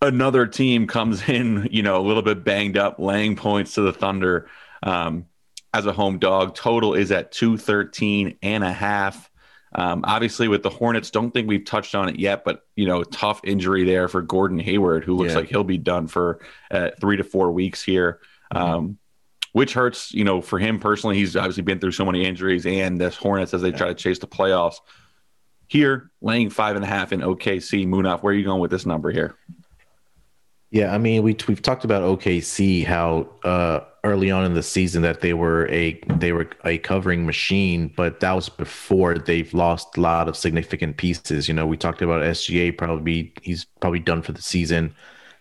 [0.00, 3.92] Another team comes in, you know, a little bit banged up, laying points to the
[3.92, 4.48] Thunder
[4.82, 5.26] um,
[5.74, 6.54] as a home dog.
[6.54, 9.30] Total is at 213 and a half.
[9.74, 13.02] Um, obviously, with the Hornets, don't think we've touched on it yet, but you know,
[13.02, 15.40] tough injury there for Gordon Hayward, who looks yeah.
[15.40, 18.20] like he'll be done for uh, three to four weeks here.
[18.54, 18.72] Mm-hmm.
[18.72, 18.98] Um,
[19.56, 21.16] which hurts, you know, for him personally.
[21.16, 24.18] He's obviously been through so many injuries and the Hornets as they try to chase
[24.18, 24.74] the playoffs.
[25.66, 27.86] Here, laying five and a half in OKC.
[27.86, 29.34] Munaf, where are you going with this number here?
[30.70, 35.00] Yeah, I mean, we we've talked about OKC how uh, early on in the season
[35.00, 39.96] that they were a they were a covering machine, but that was before they've lost
[39.96, 41.48] a lot of significant pieces.
[41.48, 44.94] You know, we talked about SGA probably he's probably done for the season.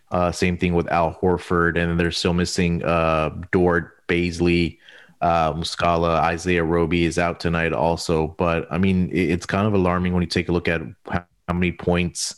[0.10, 4.78] Uh, same thing with Al Horford, and they're still missing uh, Dort Bazley,
[5.22, 8.28] uh, Muscala, Isaiah Roby is out tonight also.
[8.38, 11.54] But I mean, it's kind of alarming when you take a look at how, how
[11.54, 12.36] many points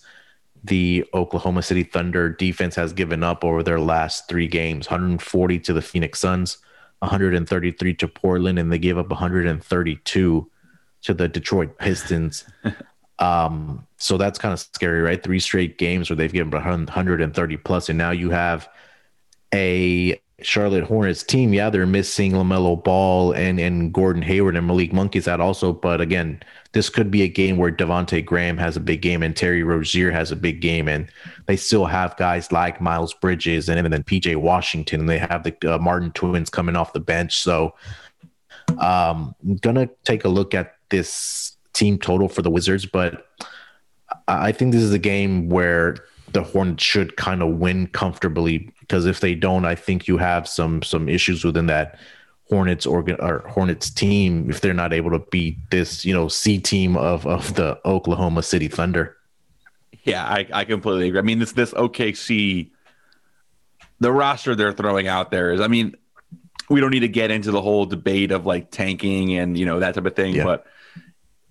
[0.64, 5.74] the Oklahoma City Thunder defense has given up over their last three games 140 to
[5.74, 6.58] the Phoenix Suns,
[7.00, 10.52] 133 to Portland, and they gave up 132
[11.04, 12.46] to the Detroit Pistons.
[13.20, 15.24] um, so that's kind of scary, right?
[15.24, 18.68] Three straight games where they've given 130 plus, and now you have
[19.54, 24.94] a Charlotte Hornets team, yeah, they're missing LaMelo Ball and, and Gordon Hayward and Malik
[24.94, 25.74] Monk's out also.
[25.74, 29.36] But again, this could be a game where Devonte Graham has a big game and
[29.36, 30.88] Terry Rozier has a big game.
[30.88, 31.10] And
[31.48, 35.00] they still have guys like Miles Bridges and, and then PJ Washington.
[35.00, 37.36] And they have the uh, Martin twins coming off the bench.
[37.40, 37.74] So
[38.78, 42.86] um, I'm going to take a look at this team total for the Wizards.
[42.86, 43.28] But
[44.28, 45.96] I think this is a game where
[46.38, 50.48] the Hornets should kind of win comfortably because if they don't, I think you have
[50.48, 51.98] some some issues within that
[52.48, 56.60] Hornets organ or Hornets team if they're not able to beat this you know C
[56.60, 59.18] team of of the Oklahoma City Thunder.
[60.04, 61.18] Yeah, I, I completely agree.
[61.18, 62.70] I mean, this this OKC,
[64.00, 65.96] the roster they're throwing out there is, I mean,
[66.70, 69.80] we don't need to get into the whole debate of like tanking and you know
[69.80, 70.44] that type of thing, yeah.
[70.44, 70.68] but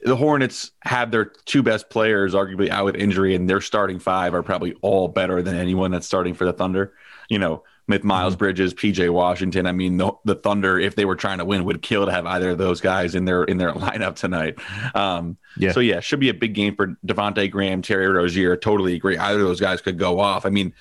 [0.07, 4.35] the Hornets have their two best players arguably out with injury, and their starting five
[4.35, 6.92] are probably all better than anyone that's starting for the Thunder.
[7.29, 8.38] You know, with Miles mm-hmm.
[8.38, 9.66] Bridges, PJ Washington.
[9.66, 12.25] I mean, the, the, Thunder, if they were trying to win, would kill to have
[12.25, 14.59] either of those guys in their in their lineup tonight.
[14.95, 15.73] Um, yeah.
[15.73, 18.57] So yeah, should be a big game for Devonte Graham, Terry Rozier.
[18.57, 19.19] Totally agree.
[19.19, 20.47] Either of those guys could go off.
[20.47, 20.73] I mean,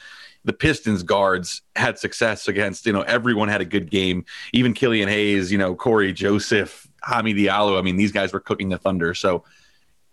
[0.43, 2.85] the Pistons guards had success against.
[2.85, 4.23] You know, everyone had a good game.
[4.53, 5.51] Even Killian Hayes.
[5.51, 6.84] You know, Cory Joseph.
[7.05, 7.77] Hami Diallo.
[7.77, 9.13] I mean, these guys were cooking the Thunder.
[9.13, 9.43] So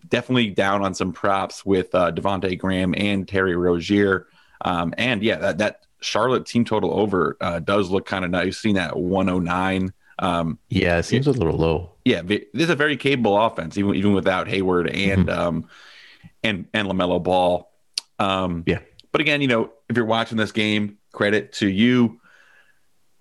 [0.08, 4.26] definitely down on some props with uh, Devonte Graham and Terry Rozier.
[4.64, 8.58] Um, and yeah, that, that Charlotte team total over uh, does look kind of nice.
[8.58, 9.92] Seeing that 109.
[10.18, 11.92] Um, yeah, it seems it, a little low.
[12.04, 15.40] Yeah, this is a very capable offense, even even without Hayward and mm-hmm.
[15.40, 15.68] um,
[16.42, 17.70] and and Lamelo Ball.
[18.18, 22.20] Um, yeah, but again, you know, if you're watching this game, credit to you.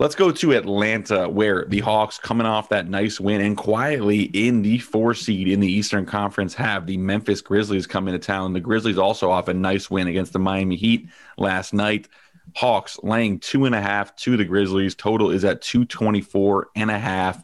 [0.01, 4.63] Let's go to Atlanta, where the Hawks, coming off that nice win and quietly in
[4.63, 8.53] the four seed in the Eastern Conference, have the Memphis Grizzlies come into town.
[8.53, 12.07] The Grizzlies also off a nice win against the Miami Heat last night.
[12.55, 14.95] Hawks laying two and a half to the Grizzlies.
[14.95, 17.43] Total is at 224 and a half.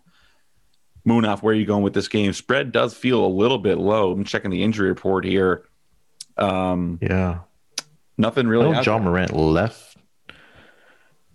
[1.08, 2.34] Munaf, where are you going with this game?
[2.34, 4.12] Spread does feel a little bit low.
[4.12, 5.66] I'm checking the injury report here.
[6.38, 7.42] Um, yeah.
[8.18, 8.84] Nothing really.
[8.84, 9.87] Ja Morant left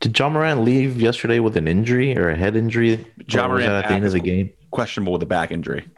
[0.02, 3.06] did Ja Morant leave yesterday with an injury or a head injury?
[3.28, 4.52] Ja Morant at the end of the game.
[4.72, 5.88] Questionable with a back injury.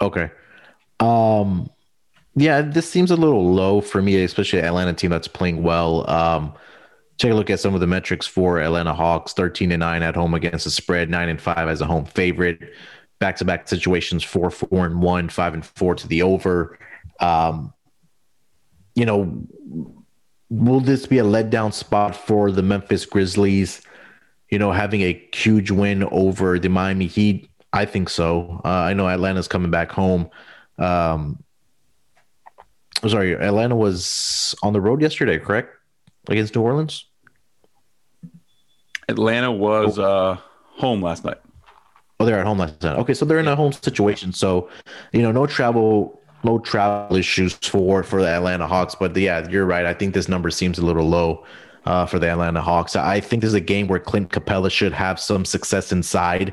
[0.00, 0.28] Okay.
[0.98, 1.70] Um,
[2.34, 6.08] yeah, this seems a little low for me, especially Atlanta team that's playing well.
[6.10, 6.52] Um,
[7.18, 10.16] take a look at some of the metrics for Atlanta Hawks 13 and 9 at
[10.16, 12.58] home against the spread, 9 and 5 as a home favorite.
[13.20, 16.76] Back to back situations 4 4 and 1, 5 and 4 to the over.
[17.20, 17.72] Um,
[18.96, 19.46] you know,
[20.52, 23.80] will this be a letdown spot for the Memphis Grizzlies?
[24.50, 27.48] You know, having a huge win over the Miami Heat?
[27.72, 28.60] I think so.
[28.64, 30.28] Uh, I know Atlanta's coming back home.
[30.78, 31.42] Um,
[33.08, 35.74] sorry, Atlanta was on the road yesterday, correct?
[36.28, 37.06] Against New Orleans?
[39.08, 40.04] Atlanta was oh.
[40.04, 40.36] uh,
[40.66, 41.38] home last night.
[42.20, 42.98] Oh, they're at home last night.
[42.98, 44.32] Okay, so they're in a home situation.
[44.32, 44.68] So,
[45.12, 48.94] you know, no travel, no travel issues for for the Atlanta Hawks.
[48.94, 49.86] But yeah, you're right.
[49.86, 51.44] I think this number seems a little low
[51.84, 52.96] uh, for the Atlanta Hawks.
[52.96, 56.52] I think this is a game where Clint Capela should have some success inside.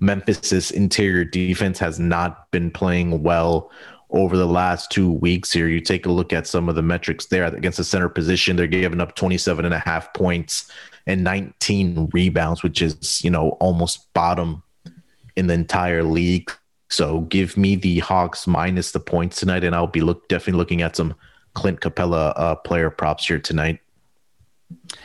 [0.00, 3.70] Memphis's interior defense has not been playing well
[4.12, 5.68] over the last two weeks here.
[5.68, 8.56] You take a look at some of the metrics there against the center position.
[8.56, 10.70] They're giving up 27 and a half points
[11.06, 14.62] and 19 rebounds, which is, you know, almost bottom
[15.36, 16.50] in the entire league.
[16.90, 20.82] So give me the Hawks minus the points tonight, and I'll be look definitely looking
[20.82, 21.14] at some
[21.54, 23.80] Clint Capela uh, player props here tonight.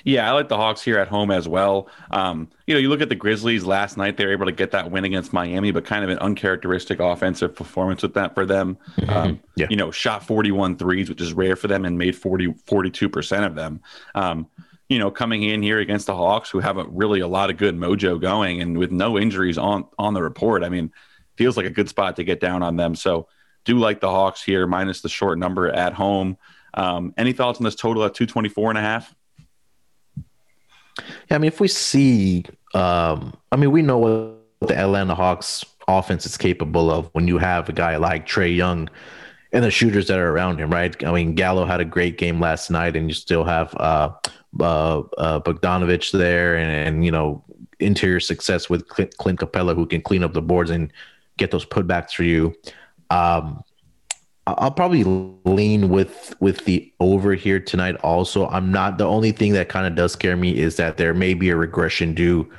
[0.04, 1.89] Yeah, I like the Hawks here at home as well.
[2.12, 4.71] Um, you know, you look at the Grizzlies last night; they were able to get
[4.71, 8.78] that win against Miami, but kind of an uncharacteristic offensive performance with that for them.
[8.98, 9.10] Mm-hmm.
[9.10, 9.67] Um, yeah.
[9.69, 13.56] You know, shot 41 threes, which is rare for them, and made 40, 42% of
[13.56, 13.82] them.
[14.13, 14.48] Um,
[14.88, 17.58] you know, coming in here against the Hawks, who have a really a lot of
[17.58, 20.91] good mojo going, and with no injuries on on the report, I mean,
[21.38, 22.95] feels like a good spot to get down on them.
[22.95, 23.28] So,
[23.65, 26.38] do like the Hawks here, minus the short number at home.
[26.76, 29.15] Um, any thoughts on this total at 224 and a half?
[30.98, 35.65] Yeah, I mean, if we see, um, I mean, we know what the Atlanta Hawks
[35.88, 38.89] offense is capable of when you have a guy like Trae Young
[39.52, 41.04] and the shooters that are around him, right?
[41.04, 44.12] I mean, Gallo had a great game last night, and you still have uh,
[44.60, 47.43] uh, uh, Bogdanovic there, and, and, you know,
[47.80, 50.91] interior success with Clint, Clint Capela, who can clean up the boards and
[51.38, 52.56] get those putbacks for you.
[53.10, 53.63] Um,
[54.48, 57.95] I'll probably lean with with the over here tonight.
[58.04, 61.15] Also, I'm not the only thing that kind of does scare me is that there
[61.15, 62.52] may be a regression due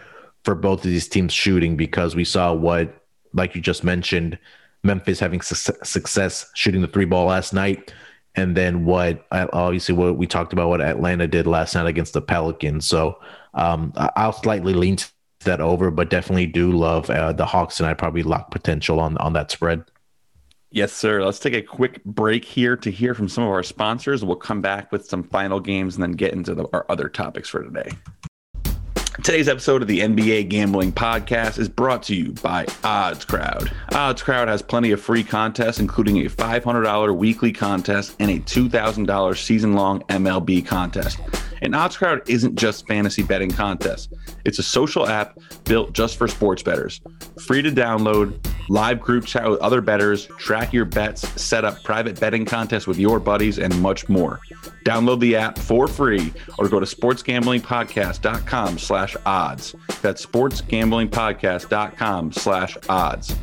[0.44, 4.36] for both of these teams shooting because we saw what, like you just mentioned,
[4.82, 7.92] Memphis having su- success shooting the three ball last night,
[8.34, 12.22] and then what obviously what we talked about what Atlanta did last night against the
[12.22, 12.86] Pelicans.
[12.86, 13.20] So
[13.54, 15.08] um, I'll slightly lean to
[15.46, 19.16] that over, but definitely do love uh, the Hawks and I probably lock potential on
[19.18, 19.84] on that spread.
[20.70, 21.24] Yes, sir.
[21.24, 24.24] Let's take a quick break here to hear from some of our sponsors.
[24.24, 27.48] We'll come back with some final games and then get into the, our other topics
[27.48, 27.90] for today.
[29.22, 33.72] Today's episode of the NBA Gambling Podcast is brought to you by Odds Crowd.
[33.92, 39.36] Odds Crowd has plenty of free contests, including a $500 weekly contest and a $2,000
[39.38, 41.18] season long MLB contest.
[41.62, 44.08] And Odds Crowd isn't just fantasy betting contests.
[44.44, 47.00] It's a social app built just for sports bettors.
[47.46, 48.38] Free to download,
[48.68, 52.98] live group chat with other bettors, track your bets, set up private betting contests with
[52.98, 54.40] your buddies, and much more.
[54.84, 59.74] Download the app for free or go to sportsgamblingpodcast.com slash odds.
[60.00, 63.34] That's sportsgamblingpodcast.com slash odds.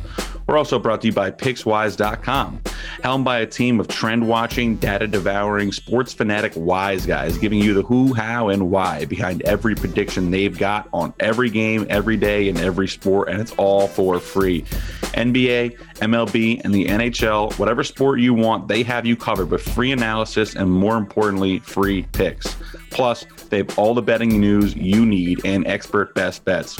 [0.46, 2.60] We're also brought to you by PicksWise.com,
[3.02, 7.72] helmed by a team of trend watching, data devouring, sports fanatic wise guys, giving you
[7.72, 12.48] the who, how, and why behind every prediction they've got on every game, every day,
[12.48, 14.62] in every sport, and it's all for free.
[15.14, 19.92] NBA, MLB, and the NHL, whatever sport you want, they have you covered with free
[19.92, 22.54] analysis and more importantly, free picks.
[22.90, 26.78] Plus, they have all the betting news you need and expert best bets.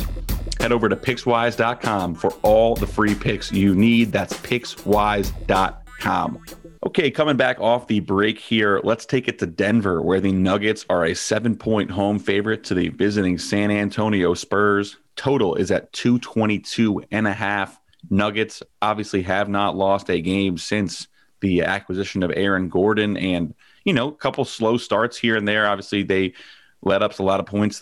[0.61, 4.13] Head over to PicksWise.com for all the free picks you need.
[4.13, 6.45] That's PicksWise.com.
[6.87, 10.85] Okay, coming back off the break here, let's take it to Denver, where the Nuggets
[10.91, 14.99] are a seven point home favorite to the visiting San Antonio Spurs.
[15.17, 17.81] Total is at 222 and a half.
[18.11, 21.09] Nuggets obviously have not lost a game since
[21.41, 25.67] the acquisition of Aaron Gordon and, you know, a couple slow starts here and there.
[25.67, 26.35] Obviously, they
[26.83, 27.79] let up a lot of points.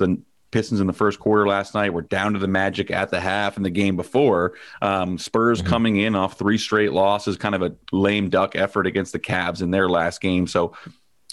[0.52, 3.56] Pistons in the first quarter last night were down to the Magic at the half
[3.56, 4.52] in the game before.
[4.80, 5.68] Um, Spurs mm-hmm.
[5.68, 9.62] coming in off three straight losses, kind of a lame duck effort against the Cavs
[9.62, 10.46] in their last game.
[10.46, 10.74] So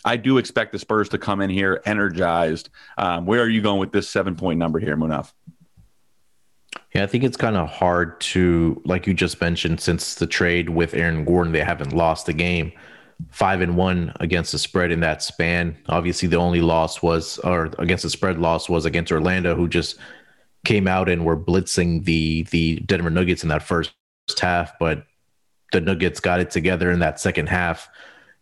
[0.04, 2.70] I do expect the Spurs to come in here energized.
[2.98, 5.32] Um, where are you going with this seven point number here, Munaf?
[6.96, 10.70] Yeah, I think it's kind of hard to, like you just mentioned, since the trade
[10.70, 12.72] with Aaron Gordon, they haven't lost a game
[13.30, 15.78] five and one against the spread in that span.
[15.88, 19.98] Obviously, the only loss was, or against the spread loss was against Orlando, who just
[20.66, 23.94] came out and were blitzing the the Denver Nuggets in that first
[24.40, 24.78] half.
[24.80, 25.06] But
[25.72, 27.90] the Nuggets got it together in that second half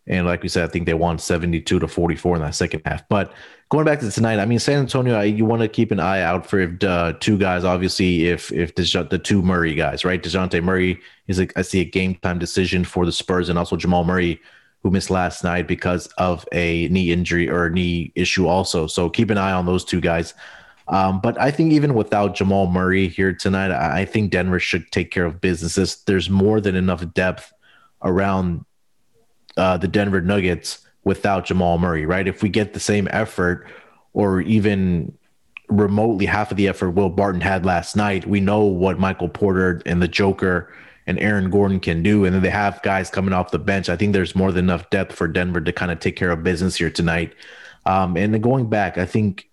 [0.06, 3.06] And like we said, I think they won 72 to 44 in that second half.
[3.08, 3.32] But
[3.68, 6.46] going back to tonight, I mean, San Antonio, you want to keep an eye out
[6.46, 7.64] for if, uh, two guys.
[7.64, 10.22] Obviously, if if the two Murray guys, right?
[10.22, 13.76] Dejounte Murray is, a, I see a game time decision for the Spurs, and also
[13.76, 14.40] Jamal Murray,
[14.82, 18.86] who missed last night because of a knee injury or knee issue, also.
[18.86, 20.34] So keep an eye on those two guys.
[20.86, 25.10] Um, but I think even without Jamal Murray here tonight, I think Denver should take
[25.10, 26.02] care of businesses.
[26.06, 27.52] There's more than enough depth
[28.02, 28.64] around
[29.56, 32.26] uh, the Denver Nuggets without Jamal Murray, right?
[32.26, 33.66] If we get the same effort
[34.14, 35.16] or even
[35.68, 39.82] remotely half of the effort Will Barton had last night, we know what Michael Porter
[39.84, 40.72] and the Joker
[41.08, 42.26] and Aaron Gordon can do.
[42.26, 43.88] And then they have guys coming off the bench.
[43.88, 46.44] I think there's more than enough depth for Denver to kind of take care of
[46.44, 47.34] business here tonight.
[47.86, 49.48] Um, and going back, I think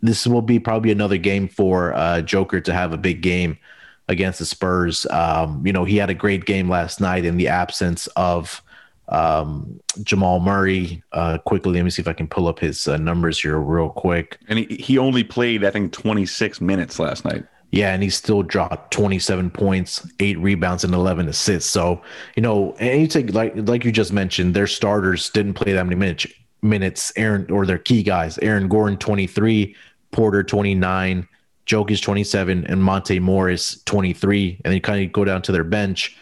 [0.00, 3.58] this will be probably another game for uh, Joker to have a big game
[4.06, 5.04] against the Spurs.
[5.06, 8.62] Um, you know, he had a great game last night in the absence of
[9.08, 11.02] um, Jamal Murray.
[11.10, 13.90] Uh, quickly, let me see if I can pull up his uh, numbers here real
[13.90, 14.38] quick.
[14.46, 17.44] And he, he only played, I think, 26 minutes last night.
[17.70, 21.70] Yeah, and he still dropped 27 points, eight rebounds, and 11 assists.
[21.70, 22.00] So,
[22.34, 25.84] you know, and you take like like you just mentioned, their starters didn't play that
[25.84, 26.26] many minutes.
[26.60, 29.76] Minutes, Aaron or their key guys, Aaron Gordon 23,
[30.10, 31.28] Porter 29,
[31.66, 34.60] Jokic 27, and Monte Morris 23.
[34.64, 36.16] And then you kind of go down to their bench.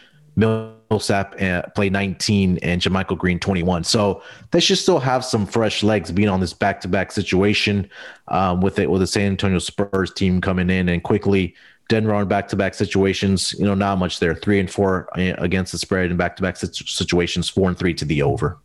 [0.89, 3.83] Millsap uh, play 19 and JaMychal Green 21.
[3.83, 4.21] So
[4.51, 7.89] they should still have some fresh legs being on this back to back situation
[8.29, 11.55] um, with it with the San Antonio Spurs team coming in and quickly
[11.89, 13.53] Denver on back to back situations.
[13.57, 14.35] You know, not much there.
[14.35, 17.93] Three and four uh, against the spread in back to back situations, four and three
[17.95, 18.59] to the over.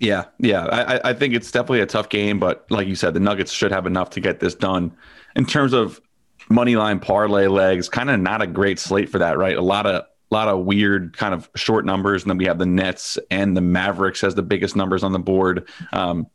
[0.00, 0.66] Yeah, yeah.
[0.66, 3.72] I, I think it's definitely a tough game, but like you said, the Nuggets should
[3.72, 4.92] have enough to get this done.
[5.36, 6.00] In terms of
[6.48, 9.56] money line parlay legs, kind of not a great slate for that, right?
[9.56, 10.04] A lot of
[10.34, 13.56] a lot of weird kind of short numbers, and then we have the Nets and
[13.56, 15.68] the Mavericks as the biggest numbers on the board.
[15.92, 16.26] Um,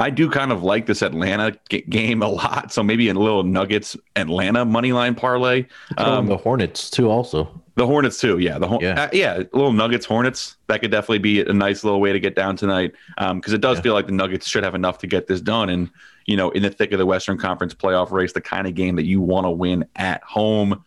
[0.00, 3.44] I do kind of like this Atlanta g- game a lot, so maybe a little
[3.44, 5.66] Nuggets Atlanta money line parlay.
[5.98, 7.48] Um, the Hornets too, also.
[7.76, 8.58] The Hornets too, yeah.
[8.58, 12.12] The yeah, uh, yeah, little Nuggets Hornets that could definitely be a nice little way
[12.12, 13.82] to get down tonight because um, it does yeah.
[13.82, 15.90] feel like the Nuggets should have enough to get this done, and
[16.26, 18.96] you know, in the thick of the Western Conference playoff race, the kind of game
[18.96, 20.84] that you want to win at home.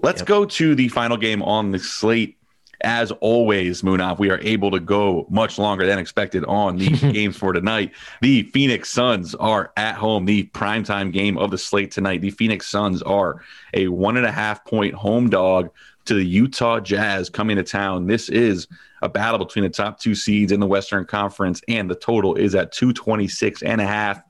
[0.00, 0.28] Let's yep.
[0.28, 2.36] go to the final game on the slate.
[2.80, 7.36] As always, Munaf, we are able to go much longer than expected on the games
[7.36, 7.92] for tonight.
[8.22, 12.20] The Phoenix Suns are at home, the primetime game of the slate tonight.
[12.20, 13.42] The Phoenix Suns are
[13.74, 15.70] a one and a half point home dog
[16.04, 18.06] to the Utah Jazz coming to town.
[18.06, 18.68] This is
[19.02, 22.54] a battle between the top two seeds in the Western Conference, and the total is
[22.54, 24.22] at 226 and a half.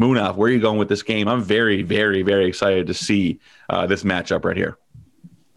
[0.00, 1.26] Munaf, where are you going with this game?
[1.26, 3.40] I'm very, very, very excited to see
[3.70, 4.76] uh, this matchup right here.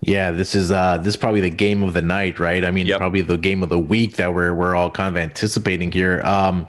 [0.06, 2.64] Yeah, this is uh this is probably the game of the night, right?
[2.64, 3.00] I mean, yep.
[3.00, 6.22] probably the game of the week that we're we're all kind of anticipating here.
[6.22, 6.68] Um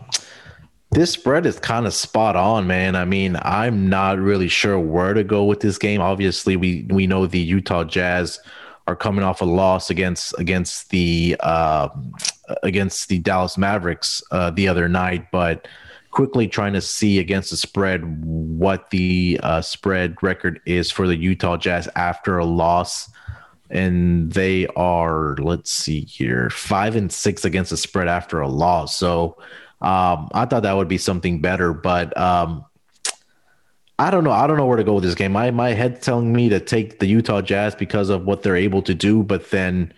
[0.92, 2.96] this spread is kind of spot on, man.
[2.96, 6.00] I mean, I'm not really sure where to go with this game.
[6.00, 8.40] Obviously, we we know the Utah Jazz
[8.86, 11.88] are coming off a loss against against the uh,
[12.62, 15.68] against the Dallas Mavericks uh, the other night, but
[16.10, 21.16] quickly trying to see against the spread what the uh, spread record is for the
[21.16, 23.10] Utah Jazz after a loss
[23.70, 28.96] and they are let's see here five and six against the spread after a loss.
[28.96, 29.36] So
[29.82, 32.64] um, i thought that would be something better but um,
[33.98, 34.30] i don't know.
[34.30, 35.32] I don't know where to go with this game.
[35.32, 38.82] My, my head telling me to take the utah jazz because of what they're able
[38.82, 39.92] to do but then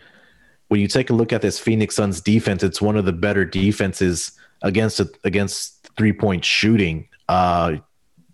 [0.69, 3.45] when you take a look at this phoenix suns defense it's one of the better
[3.45, 7.09] defenses against against three point shooting.
[7.29, 7.77] Uh,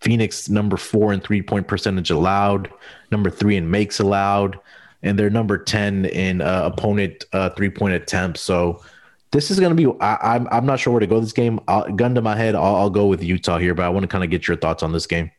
[0.00, 2.70] phoenix number four in three point percentage allowed
[3.10, 4.58] number three in makes allowed
[5.04, 8.40] and they're number 10 in uh, opponent uh, three point attempts.
[8.40, 8.82] So
[9.30, 11.32] this is going to be, I, am I'm, I'm not sure where to go this
[11.32, 11.60] game.
[11.68, 14.08] I'll, gun to my head, I'll, I'll go with Utah here, but I want to
[14.08, 15.30] kind of get your thoughts on this game.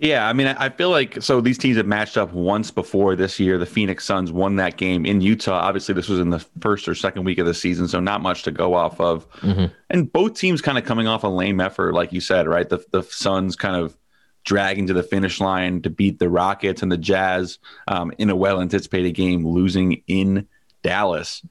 [0.00, 3.38] Yeah, I mean, I feel like so these teams have matched up once before this
[3.38, 3.58] year.
[3.58, 5.52] The Phoenix Suns won that game in Utah.
[5.52, 8.42] Obviously, this was in the first or second week of the season, so not much
[8.42, 9.30] to go off of.
[9.40, 9.66] Mm-hmm.
[9.90, 12.68] And both teams kind of coming off a lame effort, like you said, right?
[12.68, 13.96] The the Suns kind of
[14.44, 18.36] dragging to the finish line to beat the Rockets and the Jazz um, in a
[18.36, 20.46] well anticipated game, losing in
[20.82, 21.42] Dallas.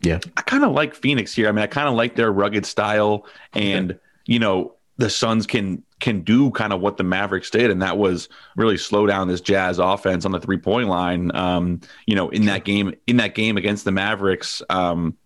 [0.00, 0.18] Yeah.
[0.36, 1.48] I kind of like Phoenix here.
[1.48, 5.82] I mean, I kind of like their rugged style and, you know, the Suns can
[6.00, 9.40] can do kind of what the Mavericks did, and that was really slow down this
[9.40, 11.34] Jazz offense on the three point line.
[11.34, 15.16] Um, you know, in that game, in that game against the Mavericks, um,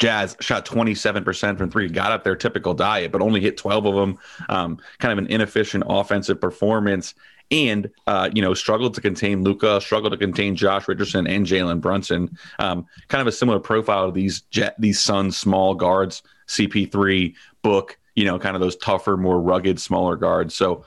[0.00, 3.94] Jazz shot 27% from three, got up their typical diet, but only hit 12 of
[3.94, 4.18] them.
[4.48, 7.14] Um, kind of an inefficient offensive performance.
[7.52, 11.80] And, uh, you know, struggled to contain Luka, struggled to contain Josh Richardson and Jalen
[11.80, 12.36] Brunson.
[12.58, 17.98] Um, kind of a similar profile of these Jet, these Suns small guards, CP3, Book,
[18.14, 20.54] you know, kind of those tougher, more rugged, smaller guards.
[20.54, 20.84] So,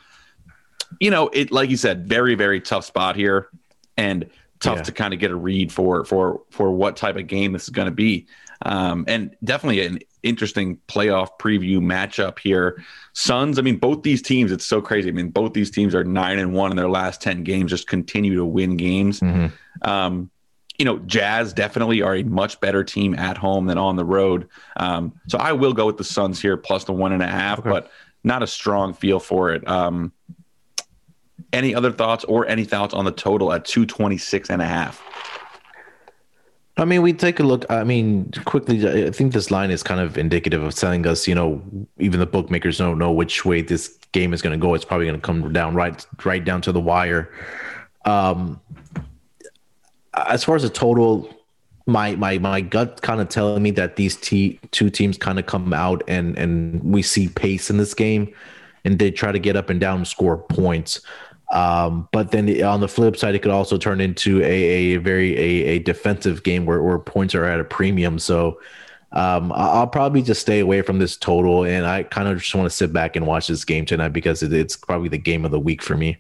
[1.00, 3.50] you know, it like you said, very, very tough spot here.
[3.96, 4.28] And
[4.64, 4.84] tough yeah.
[4.84, 7.70] to kind of get a read for for for what type of game this is
[7.70, 8.26] going to be.
[8.64, 12.84] Um, and definitely an interesting playoff preview matchup here.
[13.14, 15.10] Suns, I mean, both these teams, it's so crazy.
[15.10, 17.88] I mean, both these teams are nine and one in their last 10 games, just
[17.88, 19.20] continue to win games.
[19.20, 19.90] Mm-hmm.
[19.90, 20.30] Um,
[20.80, 24.48] you know, Jazz definitely are a much better team at home than on the road.
[24.78, 27.60] Um, so I will go with the Suns here plus the one and a half,
[27.60, 27.70] okay.
[27.70, 27.92] but
[28.24, 29.68] not a strong feel for it.
[29.68, 30.12] Um,
[31.52, 35.02] any other thoughts or any thoughts on the total at 226 and a half?
[36.78, 37.66] I mean, we take a look.
[37.70, 41.36] I mean, quickly, I think this line is kind of indicative of telling us, you
[41.36, 41.62] know,
[42.00, 44.74] even the bookmakers don't know which way this game is going to go.
[44.74, 47.32] It's probably going to come down right, right down to the wire.
[48.06, 48.60] Um,
[50.16, 51.30] as far as the total,
[51.86, 55.46] my my my gut kind of telling me that these t- two teams kind of
[55.46, 58.34] come out and and we see pace in this game,
[58.84, 61.02] and they try to get up and down, and score points.
[61.54, 65.38] Um, but then on the flip side, it could also turn into a, a very
[65.38, 68.18] a, a defensive game where, where points are at a premium.
[68.18, 68.60] So
[69.12, 72.66] um, I'll probably just stay away from this total, and I kind of just want
[72.66, 75.60] to sit back and watch this game tonight because it's probably the game of the
[75.60, 76.18] week for me.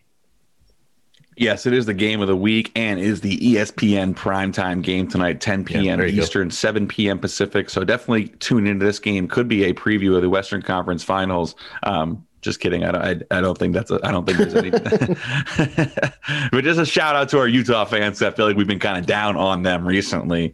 [1.36, 5.42] Yes, it is the game of the week and is the ESPN primetime game tonight,
[5.42, 6.00] 10 p.m.
[6.00, 7.18] Yeah, Eastern, 7 p.m.
[7.18, 7.72] Pacific.
[7.72, 9.28] So definitely tune into this game.
[9.28, 11.56] Could be a preview of the Western Conference Finals.
[11.82, 12.84] Um, just kidding.
[12.84, 13.02] I don't.
[13.32, 13.90] I, I don't think that's.
[13.90, 14.70] A, I don't think there's any.
[16.52, 18.22] but just a shout out to our Utah fans.
[18.22, 20.54] I feel like we've been kind of down on them recently.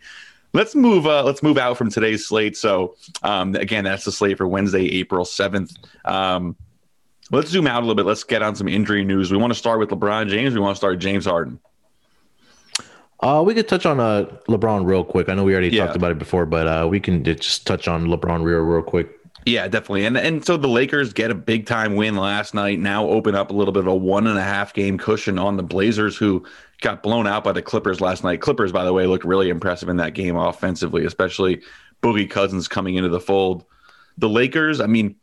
[0.53, 1.05] Let's move.
[1.07, 2.55] Uh, let's move out from today's slate.
[2.55, 5.75] So um, again, that's the slate for Wednesday, April seventh.
[6.05, 6.55] Um,
[7.31, 8.05] let's zoom out a little bit.
[8.05, 9.31] Let's get on some injury news.
[9.31, 10.53] We want to start with LeBron James.
[10.53, 11.59] We want to start James Harden.
[13.21, 15.27] Uh, we could touch on uh, LeBron real quick.
[15.27, 15.85] I know we already yeah.
[15.85, 19.18] talked about it before, but uh, we can just touch on LeBron real, real quick.
[19.49, 20.05] Yeah, definitely.
[20.05, 22.79] And and so the Lakers get a big time win last night.
[22.79, 25.57] Now open up a little bit of a one and a half game cushion on
[25.57, 26.45] the Blazers, who
[26.81, 28.41] got blown out by the Clippers last night.
[28.41, 31.63] Clippers, by the way, looked really impressive in that game offensively, especially
[32.03, 33.65] Boogie Cousins coming into the fold.
[34.19, 35.15] The Lakers, I mean,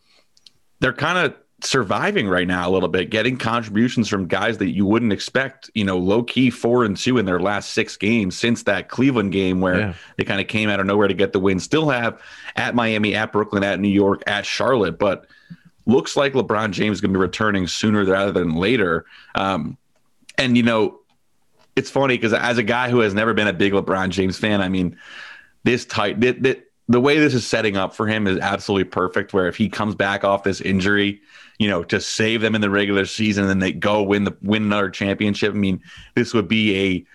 [0.80, 4.84] they're kind of surviving right now a little bit, getting contributions from guys that you
[4.84, 8.64] wouldn't expect, you know, low key four and two in their last six games since
[8.64, 9.94] that Cleveland game where yeah.
[10.16, 11.58] they kind of came out of nowhere to get the win.
[11.58, 12.20] Still have
[12.56, 15.26] at Miami, at Brooklyn, at New York, at Charlotte, but
[15.86, 19.06] looks like LeBron James is going to be returning sooner rather than later.
[19.34, 19.78] Um,
[20.36, 21.00] and, you know,
[21.74, 24.60] it's funny because as a guy who has never been a big LeBron James fan,
[24.60, 24.98] I mean,
[25.64, 29.32] this tight, that, that, the way this is setting up for him is absolutely perfect.
[29.32, 31.20] Where if he comes back off this injury,
[31.58, 34.36] you know, to save them in the regular season and then they go win the
[34.42, 35.52] win another championship.
[35.52, 35.82] I mean,
[36.14, 37.06] this would be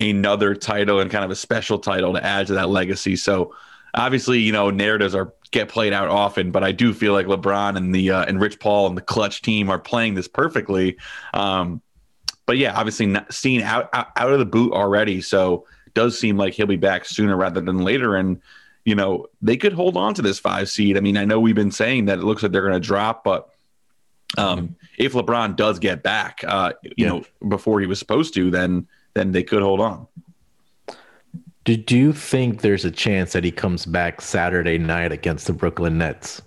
[0.00, 3.16] a another title and kind of a special title to add to that legacy.
[3.16, 3.54] So
[3.94, 7.76] obviously, you know, narratives are get played out often, but I do feel like LeBron
[7.76, 10.96] and the uh, and Rich Paul and the Klutch team are playing this perfectly.
[11.34, 11.82] Um,
[12.46, 16.36] but yeah, obviously not seen out, out out of the boot already, so does seem
[16.36, 18.16] like he'll be back sooner rather than later.
[18.16, 18.40] And
[18.84, 20.96] you know, they could hold on to this five seed.
[20.96, 23.24] I mean, I know we've been saying that it looks like they're going to drop,
[23.24, 23.50] but
[24.38, 27.08] um, if LeBron does get back, uh, you yeah.
[27.08, 30.06] know, before he was supposed to, then then they could hold on.
[31.64, 35.52] Do, do you think there's a chance that he comes back Saturday night against the
[35.52, 36.40] Brooklyn Nets?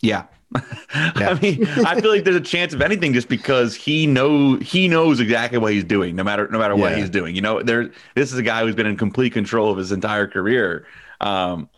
[0.00, 0.24] Yeah.
[0.94, 1.30] yeah.
[1.30, 4.88] I mean, I feel like there's a chance of anything just because he know he
[4.88, 6.98] knows exactly what he's doing, no matter no matter what yeah.
[6.98, 7.36] he's doing.
[7.36, 10.26] You know, there this is a guy who's been in complete control of his entire
[10.26, 10.86] career.
[11.20, 11.68] Um,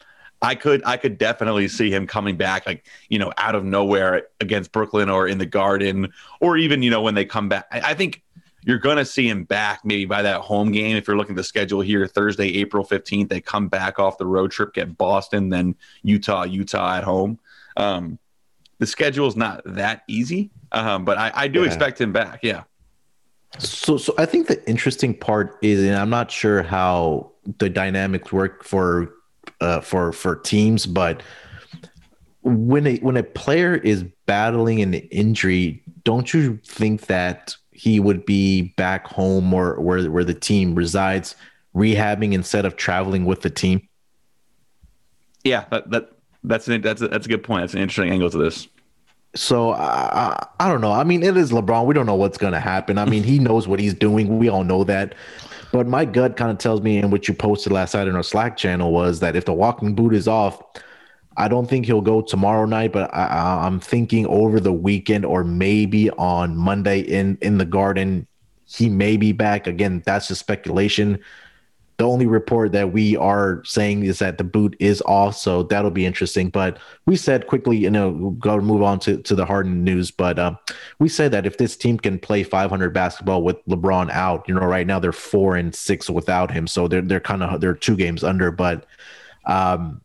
[0.43, 4.27] I could I could definitely see him coming back like you know out of nowhere
[4.41, 7.67] against Brooklyn or in the Garden or even you know when they come back.
[7.71, 8.23] I, I think
[8.65, 10.97] you're going to see him back maybe by that home game.
[10.97, 14.27] If you're looking at the schedule here, Thursday, April 15th, they come back off the
[14.27, 17.41] road trip, get Boston, then Utah, Utah at home.
[17.77, 18.21] Um,
[18.79, 21.67] the schedule is not that easy, um, but I, I do yeah.
[21.67, 22.41] expect him back.
[22.43, 22.65] Yeah.
[23.59, 28.33] So, so I think the interesting part is, and I'm not sure how the dynamics
[28.33, 29.13] work for
[29.63, 31.23] uh, for for teams, but
[32.43, 38.27] when a when a player is battling an injury, don't you think that he would
[38.27, 41.37] be back home or where where the team resides,
[41.75, 43.89] rehabbing instead of traveling with the team?
[45.45, 46.11] Yeah, that, that
[46.45, 47.63] that's an, that's a, that's a good point.
[47.63, 48.69] That's an interesting angle to this.
[49.35, 50.93] So I, I don't know.
[50.93, 51.87] I mean, it is LeBron.
[51.87, 52.99] We don't know what's going to happen.
[52.99, 54.39] I mean, he knows what he's doing.
[54.39, 55.15] We all know that.
[55.73, 58.23] But my gut kind of tells me, and what you posted last night in our
[58.23, 60.63] Slack channel was that if the walking boot is off,
[61.39, 65.45] I don't think he'll go tomorrow night, but I, am thinking over the weekend or
[65.45, 68.27] maybe on Monday in in the Garden,
[68.67, 69.67] he may be back.
[69.67, 71.19] Again, that's just speculation.
[71.99, 75.91] The only report that we are saying is that the boot is off, so that'll
[75.91, 76.49] be interesting.
[76.49, 80.11] But we said quickly, you know, go move on to, to the Harden news.
[80.11, 80.55] But uh,
[80.99, 84.63] we said that if this team can play 500 basketball with LeBron out, you know,
[84.63, 87.97] right now they're four and six without him, so they're they're kind of they're two
[87.97, 88.51] games under.
[88.51, 88.87] But
[89.45, 90.01] um,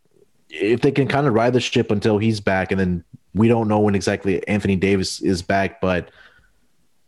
[0.50, 3.68] if they can kind of ride the ship until he's back, and then we don't
[3.68, 6.12] know when exactly Anthony Davis is back, but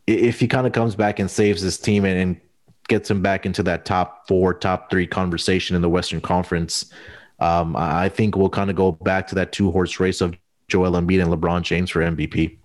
[0.07, 2.41] if he kind of comes back and saves his team and, and
[2.89, 6.91] gets him back into that top four, top three conversation in the Western Conference,
[7.39, 10.35] um, I think we'll kind of go back to that two horse race of
[10.67, 12.57] Joel Embiid and LeBron James for MVP.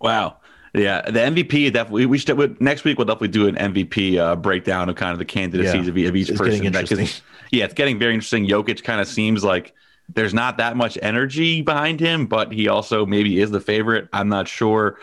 [0.00, 0.36] Wow.
[0.72, 2.06] Yeah, the MVP definitely.
[2.06, 2.96] We should next week.
[2.96, 5.80] We'll definitely do an MVP uh, breakdown of kind of the candidacies yeah.
[5.80, 7.08] of, of, each it's person.
[7.50, 8.46] Yeah, it's getting very interesting.
[8.46, 9.74] Jokic kind of seems like
[10.14, 14.08] there's not that much energy behind him, but he also maybe is the favorite.
[14.12, 15.00] I'm not sure.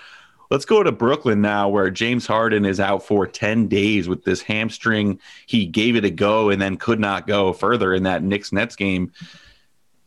[0.49, 4.41] Let's go to Brooklyn now, where James Harden is out for 10 days with this
[4.41, 5.19] hamstring.
[5.45, 8.75] He gave it a go and then could not go further in that Knicks Nets
[8.75, 9.11] game.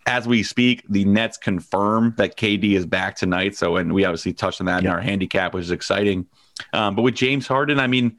[0.07, 3.55] As we speak, the Nets confirm that KD is back tonight.
[3.55, 6.27] So, and we obviously touched on that in our handicap, which is exciting.
[6.73, 8.17] Um, but with James Harden, I mean,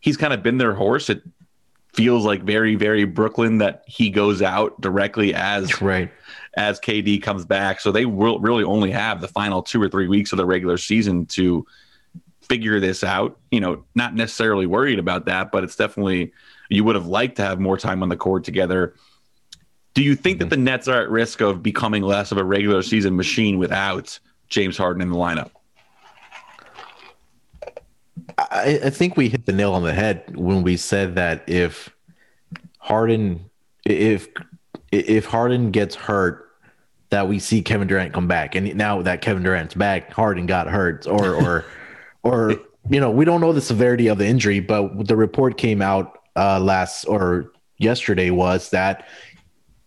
[0.00, 1.08] he's kind of been their horse.
[1.08, 1.22] It
[1.94, 6.10] feels like very, very Brooklyn that he goes out directly as right
[6.56, 7.80] as KD comes back.
[7.80, 10.76] So they will really only have the final two or three weeks of the regular
[10.76, 11.66] season to
[12.42, 13.38] figure this out.
[13.50, 16.32] You know, not necessarily worried about that, but it's definitely
[16.68, 18.94] you would have liked to have more time on the court together.
[19.94, 20.48] Do you think mm-hmm.
[20.48, 24.18] that the Nets are at risk of becoming less of a regular season machine without
[24.48, 25.50] James Harden in the lineup?
[28.38, 31.90] I, I think we hit the nail on the head when we said that if
[32.78, 33.50] Harden,
[33.84, 34.28] if
[34.90, 36.46] if Harden gets hurt,
[37.10, 38.54] that we see Kevin Durant come back.
[38.54, 41.64] And now that Kevin Durant's back, Harden got hurt, or or
[42.22, 42.54] or
[42.88, 46.18] you know, we don't know the severity of the injury, but the report came out
[46.36, 49.06] uh, last or yesterday was that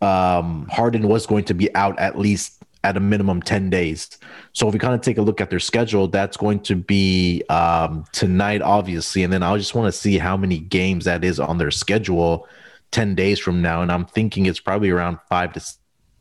[0.02, 4.18] um, Harden was going to be out at least at a minimum 10 days.
[4.52, 7.44] So if we kind of take a look at their schedule, that's going to be
[7.50, 9.24] um, tonight, obviously.
[9.24, 12.48] And then I just want to see how many games that is on their schedule
[12.94, 13.82] 10 days from now.
[13.82, 15.62] And I'm thinking it's probably around five to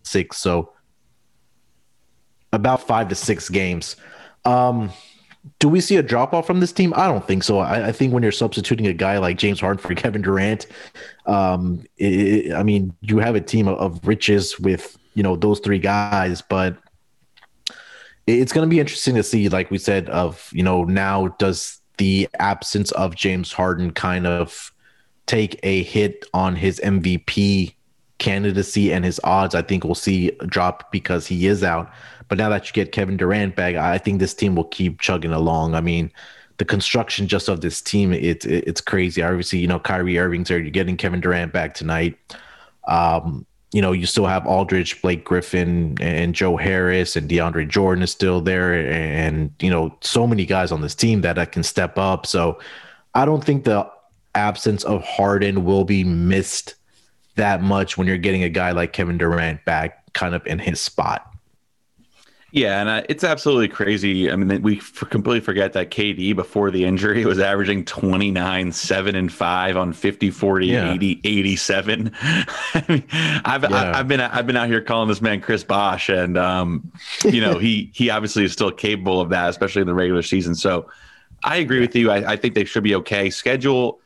[0.02, 0.38] six.
[0.38, 0.72] So
[2.52, 3.96] about five to six games.
[4.44, 4.90] Um,
[5.58, 6.92] do we see a drop off from this team?
[6.96, 7.58] I don't think so.
[7.58, 10.66] I, I, think when you're substituting a guy like James Harden for Kevin Durant,
[11.26, 15.60] um, it, I mean, you have a team of, of riches with you know those
[15.60, 16.76] three guys, but
[18.26, 19.48] it's going to be interesting to see.
[19.48, 24.71] Like we said, of you know now does the absence of James Harden kind of
[25.26, 27.74] take a hit on his MVP
[28.18, 31.90] candidacy and his odds, I think we'll see drop because he is out.
[32.28, 35.32] But now that you get Kevin Durant back, I think this team will keep chugging
[35.32, 35.74] along.
[35.74, 36.10] I mean,
[36.58, 39.22] the construction just of this team, it's it's crazy.
[39.22, 40.58] Obviously, you know, Kyrie Irving's there.
[40.58, 42.16] You're getting Kevin Durant back tonight.
[42.86, 48.04] Um, you know, you still have Aldridge, Blake Griffin, and Joe Harris, and DeAndre Jordan
[48.04, 51.62] is still there, and you know, so many guys on this team that, that can
[51.62, 52.26] step up.
[52.26, 52.58] So,
[53.14, 53.90] I don't think the
[54.34, 56.74] absence of Harden will be missed
[57.36, 60.80] that much when you're getting a guy like Kevin Durant back kind of in his
[60.80, 61.28] spot.
[62.54, 64.30] Yeah, and uh, it's absolutely crazy.
[64.30, 69.14] I mean, we f- completely forget that KD before the injury was averaging 29, 7
[69.16, 70.92] and 5 on 50, 40, yeah.
[70.92, 72.12] 80, 87.
[72.20, 73.04] I mean,
[73.46, 73.92] I've, yeah.
[73.94, 76.92] I, have been I've been out here calling this man Chris Bosh and um,
[77.24, 80.54] you know, he he obviously is still capable of that, especially in the regular season.
[80.54, 80.90] So,
[81.44, 82.10] I agree with you.
[82.10, 83.30] I, I think they should be okay.
[83.30, 84.01] Schedule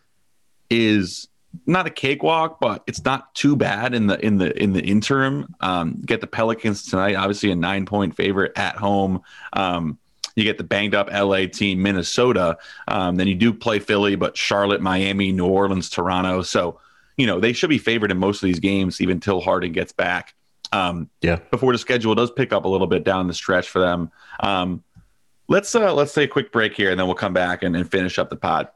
[0.71, 1.29] is
[1.67, 5.55] not a cakewalk, but it's not too bad in the in the in the interim.
[5.61, 9.23] Um, get the Pelicans tonight, obviously a nine point favorite at home.
[9.53, 9.99] Um,
[10.35, 12.59] you get the banged up LA team, Minnesota.
[12.89, 16.43] Um, then you do play Philly, but Charlotte, Miami, New Orleans, Toronto.
[16.43, 16.79] So
[17.17, 19.93] you know they should be favored in most of these games, even till Harden gets
[19.93, 20.35] back.
[20.73, 21.37] Um, yeah.
[21.51, 24.11] Before the schedule does pick up a little bit down the stretch for them.
[24.41, 24.83] Um,
[25.49, 27.91] let's uh, let's take a quick break here, and then we'll come back and, and
[27.91, 28.69] finish up the pod.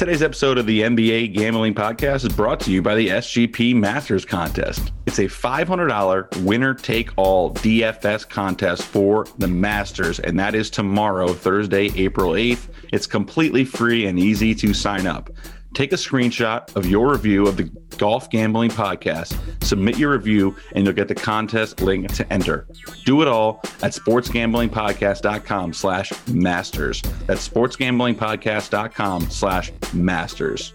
[0.00, 4.24] Today's episode of the NBA Gambling Podcast is brought to you by the SGP Masters
[4.24, 4.92] Contest.
[5.06, 11.34] It's a $500 winner take all DFS contest for the Masters, and that is tomorrow,
[11.34, 12.68] Thursday, April 8th.
[12.92, 15.28] It's completely free and easy to sign up.
[15.74, 20.84] Take a screenshot of your review of the Golf Gambling Podcast, submit your review, and
[20.84, 22.66] you'll get the contest link to enter.
[23.04, 27.02] Do it all at sportsgamblingpodcast.com slash masters.
[27.26, 30.72] That's sportsgamblingpodcast.com slash masters.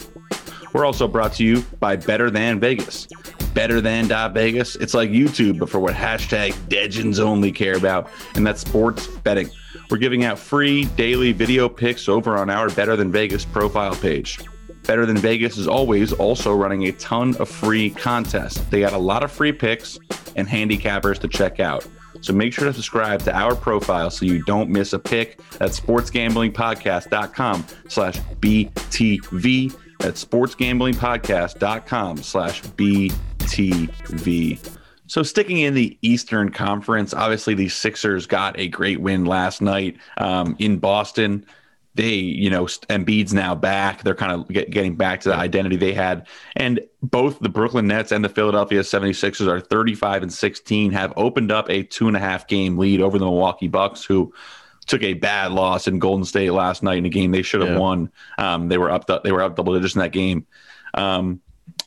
[0.74, 3.08] We're also brought to you by Better Than Vegas.
[3.54, 4.76] Better Than Vegas.
[4.76, 9.50] It's like YouTube, but for what hashtag Degens only care about, and that's sports betting.
[9.90, 14.40] We're giving out free daily video picks over on our Better Than Vegas profile page.
[14.86, 18.60] Better Than Vegas is always also running a ton of free contests.
[18.70, 19.98] They got a lot of free picks
[20.36, 21.88] and handicappers to check out.
[22.22, 25.72] So make sure to subscribe to our profile so you don't miss a pick at
[25.72, 29.78] sportsgamblingpodcast.com slash BTV.
[30.00, 34.60] That's sportsgamblingpodcast.com slash BTV.
[35.08, 39.98] So sticking in the Eastern Conference, obviously the Sixers got a great win last night
[40.18, 41.46] um, in Boston
[41.96, 44.04] they, you know, Embiid's now back.
[44.04, 46.28] They're kind of get, getting back to the identity they had.
[46.56, 51.52] And both the Brooklyn Nets and the Philadelphia 76ers are 35 and 16, have opened
[51.52, 54.34] up a two and a half game lead over the Milwaukee Bucks, who
[54.86, 57.72] took a bad loss in Golden State last night in a game they should have
[57.72, 57.80] yeah.
[57.80, 58.12] won.
[58.38, 60.46] Um, they were up, they were up double digits in that game.
[60.94, 61.42] Um,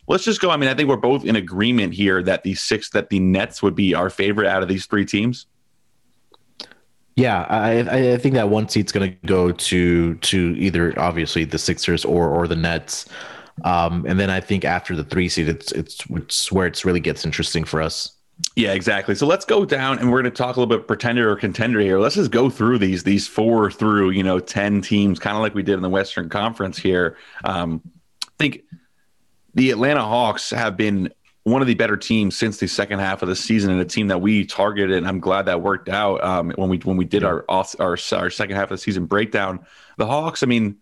[0.06, 0.50] let's just go.
[0.50, 3.62] I mean, I think we're both in agreement here that the six that the Nets
[3.62, 5.46] would be our favorite out of these three teams.
[7.18, 11.58] Yeah, I, I think that one seat's going to go to to either obviously the
[11.58, 13.06] Sixers or or the Nets,
[13.64, 17.00] um, and then I think after the three seed, it's it's, it's where it's really
[17.00, 18.12] gets interesting for us.
[18.54, 19.16] Yeah, exactly.
[19.16, 21.80] So let's go down and we're going to talk a little bit pretender or contender
[21.80, 21.98] here.
[21.98, 25.56] Let's just go through these these four through you know ten teams, kind of like
[25.56, 27.16] we did in the Western Conference here.
[27.42, 27.82] Um,
[28.22, 28.62] I think
[29.54, 31.12] the Atlanta Hawks have been
[31.50, 34.08] one of the better teams since the second half of the season, and a team
[34.08, 34.96] that we targeted.
[34.96, 37.96] And I'm glad that worked out um, when we when we did our, our our
[38.30, 39.60] second half of the season breakdown.
[39.96, 40.76] The Hawks, I mean,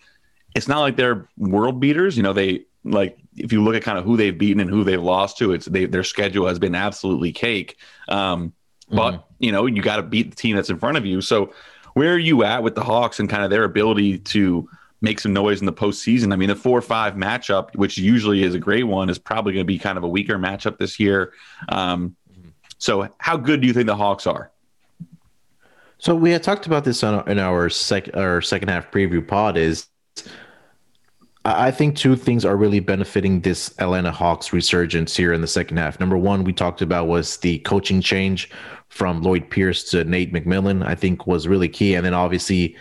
[0.55, 2.17] it's not like they're world beaters.
[2.17, 4.85] You know, they like if you look at kind of who they've beaten and who
[4.85, 7.77] they've lost to, it's they, their schedule has been absolutely cake.
[8.09, 8.53] Um,
[8.89, 9.23] but mm-hmm.
[9.39, 11.21] you know, you got to beat the team that's in front of you.
[11.21, 11.53] So
[11.95, 14.69] where are you at with the Hawks and kind of their ability to
[15.01, 16.33] make some noise in the postseason.
[16.33, 19.53] I mean, the four or five matchup, which usually is a great one, is probably
[19.53, 21.33] going to be kind of a weaker matchup this year.
[21.69, 22.17] Um,
[22.79, 24.51] so, how good do you think the Hawks are?
[25.99, 29.57] So we had talked about this on, in our second our second half preview pod.
[29.57, 29.89] Is
[31.45, 35.79] I think two things are really benefiting this Atlanta Hawks resurgence here in the second
[35.79, 35.99] half.
[35.99, 38.51] Number one, we talked about was the coaching change
[38.89, 40.85] from Lloyd Pierce to Nate McMillan.
[40.87, 42.77] I think was really key, and then obviously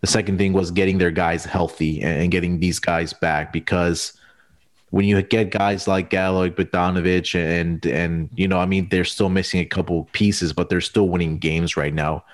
[0.00, 4.12] the second thing was getting their guys healthy and getting these guys back because
[4.90, 9.28] when you get guys like Gallo, Bogdanovic, and and you know, I mean, they're still
[9.28, 12.24] missing a couple pieces, but they're still winning games right now.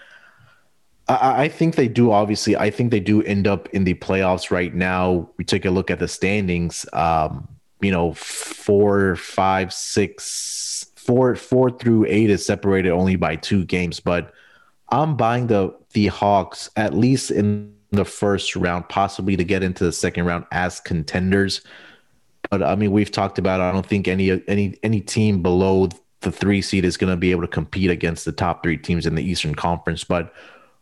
[1.08, 2.12] I, I, think they do.
[2.12, 5.28] Obviously, I think they do end up in the playoffs right now.
[5.36, 6.86] We take a look at the standings.
[6.92, 7.48] Um,
[7.80, 14.00] you know, four, five, six, four, four through eight is separated only by two games,
[14.00, 14.32] but
[14.94, 19.84] I'm buying the the Hawks at least in the first round, possibly to get into
[19.84, 21.62] the second round as contenders.
[22.50, 23.60] But I mean, we've talked about.
[23.60, 25.88] I don't think any any any team below
[26.20, 29.06] the three seed is going to be able to compete against the top three teams
[29.06, 30.04] in the Eastern Conference.
[30.04, 30.32] But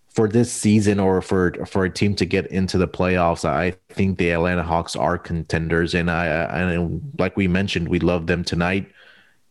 [0.09, 4.19] for this season, or for for a team to get into the playoffs, I think
[4.19, 5.95] the Atlanta Hawks are contenders.
[5.95, 8.91] And I, and like we mentioned, we love them tonight.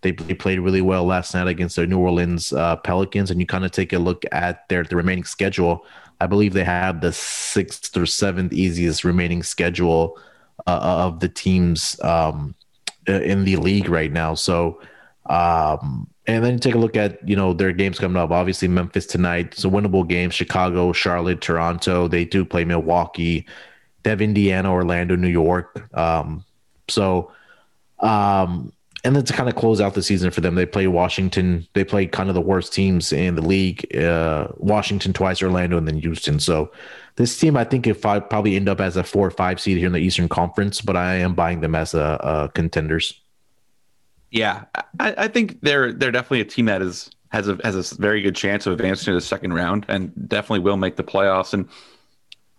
[0.01, 3.45] They, they played really well last night against the New Orleans uh, Pelicans, and you
[3.45, 5.85] kind of take a look at their the remaining schedule.
[6.19, 10.19] I believe they have the sixth or seventh easiest remaining schedule
[10.67, 12.55] uh, of the teams um,
[13.07, 14.35] in the league right now.
[14.35, 14.81] So,
[15.27, 18.31] um, and then you take a look at you know their games coming up.
[18.31, 19.47] Obviously, Memphis tonight.
[19.53, 20.29] It's a winnable game.
[20.29, 22.07] Chicago, Charlotte, Toronto.
[22.07, 23.47] They do play Milwaukee.
[24.03, 25.87] They have Indiana, Orlando, New York.
[25.95, 26.43] Um,
[26.87, 27.31] so,
[27.99, 28.73] um,
[29.03, 31.67] and then to kind of close out the season for them, they play Washington.
[31.73, 35.87] They play kind of the worst teams in the league: uh, Washington twice, Orlando, and
[35.87, 36.39] then Houston.
[36.39, 36.71] So
[37.15, 39.77] this team, I think, if I probably end up as a four or five seed
[39.77, 43.19] here in the Eastern Conference, but I am buying them as a, a contenders.
[44.29, 44.65] Yeah,
[44.99, 48.21] I, I, think they're they're definitely a team that is has a has a very
[48.21, 51.53] good chance of advancing to the second round, and definitely will make the playoffs.
[51.53, 51.67] And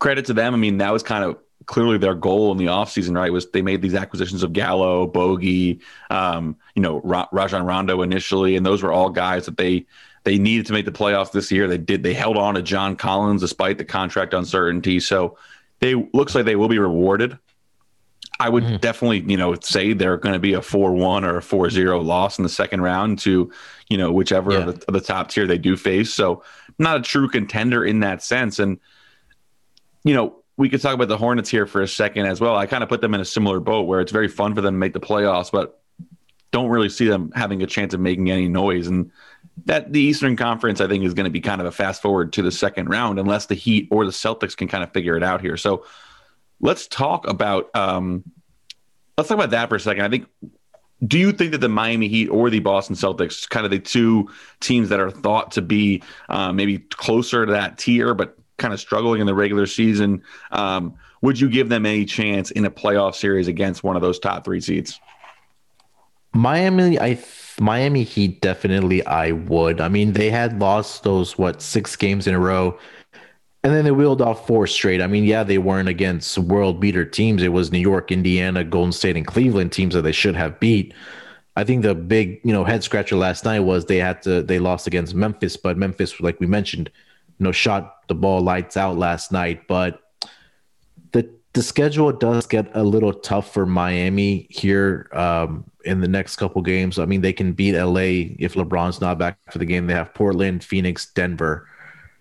[0.02, 0.52] credit to them.
[0.52, 3.62] I mean, that was kind of clearly their goal in the offseason, right, was they
[3.62, 8.82] made these acquisitions of Gallo, Bogey, um, you know, Ra- Rajon Rondo initially, and those
[8.82, 9.86] were all guys that they
[10.24, 11.66] they needed to make the playoffs this year.
[11.66, 12.02] They did.
[12.02, 15.00] They held on to John Collins despite the contract uncertainty.
[15.00, 15.36] So
[15.80, 17.38] they looks like they will be rewarded.
[18.38, 18.76] I would mm-hmm.
[18.76, 22.44] definitely, you know, say they're going to be a four-one or a four-zero loss in
[22.44, 23.52] the second round to,
[23.88, 24.58] you know, whichever yeah.
[24.58, 26.12] of, the, of the top tier they do face.
[26.12, 26.42] So
[26.78, 28.58] not a true contender in that sense.
[28.58, 28.80] And
[30.04, 32.56] you know, we could talk about the Hornets here for a second as well.
[32.56, 34.74] I kind of put them in a similar boat where it's very fun for them
[34.74, 35.80] to make the playoffs, but
[36.50, 38.86] don't really see them having a chance of making any noise.
[38.86, 39.10] And
[39.64, 42.32] that the Eastern Conference, I think, is going to be kind of a fast forward
[42.34, 45.22] to the second round unless the Heat or the Celtics can kind of figure it
[45.22, 45.56] out here.
[45.56, 45.86] So
[46.60, 48.22] let's talk about um,
[49.16, 50.04] let's talk about that for a second.
[50.04, 50.26] I think.
[51.04, 54.30] Do you think that the Miami Heat or the Boston Celtics, kind of the two
[54.60, 58.80] teams that are thought to be uh, maybe closer to that tier, but kind of
[58.80, 63.14] struggling in the regular season, um, would you give them any chance in a playoff
[63.14, 65.00] series against one of those top three seeds?
[66.32, 67.18] Miami, I
[67.60, 69.80] Miami Heat definitely I would.
[69.80, 72.78] I mean, they had lost those what six games in a row,
[73.62, 75.02] and then they wheeled off four straight.
[75.02, 77.42] I mean, yeah, they weren't against world beater teams.
[77.42, 80.94] It was New York, Indiana, Golden State, and Cleveland teams that they should have beat.
[81.54, 84.58] I think the big, you know, head scratcher last night was they had to they
[84.58, 86.90] lost against Memphis, but Memphis, like we mentioned,
[87.42, 89.66] know, shot the ball lights out last night.
[89.68, 90.00] But
[91.12, 95.08] the the schedule does get a little tough for Miami here.
[95.12, 96.98] Um, in the next couple games.
[96.98, 99.86] I mean, they can beat LA if LeBron's not back for the game.
[99.86, 101.68] They have Portland, Phoenix, Denver.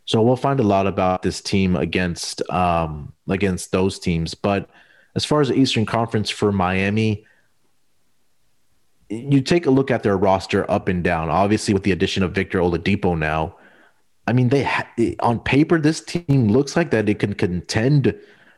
[0.05, 4.33] So we'll find a lot about this team against um, against those teams.
[4.33, 4.69] But
[5.15, 7.25] as far as the Eastern Conference for Miami,
[9.09, 11.29] you take a look at their roster up and down.
[11.29, 13.55] Obviously, with the addition of Victor Oladipo now,
[14.27, 18.15] I mean, they ha- eh, on paper this team looks like that it can contend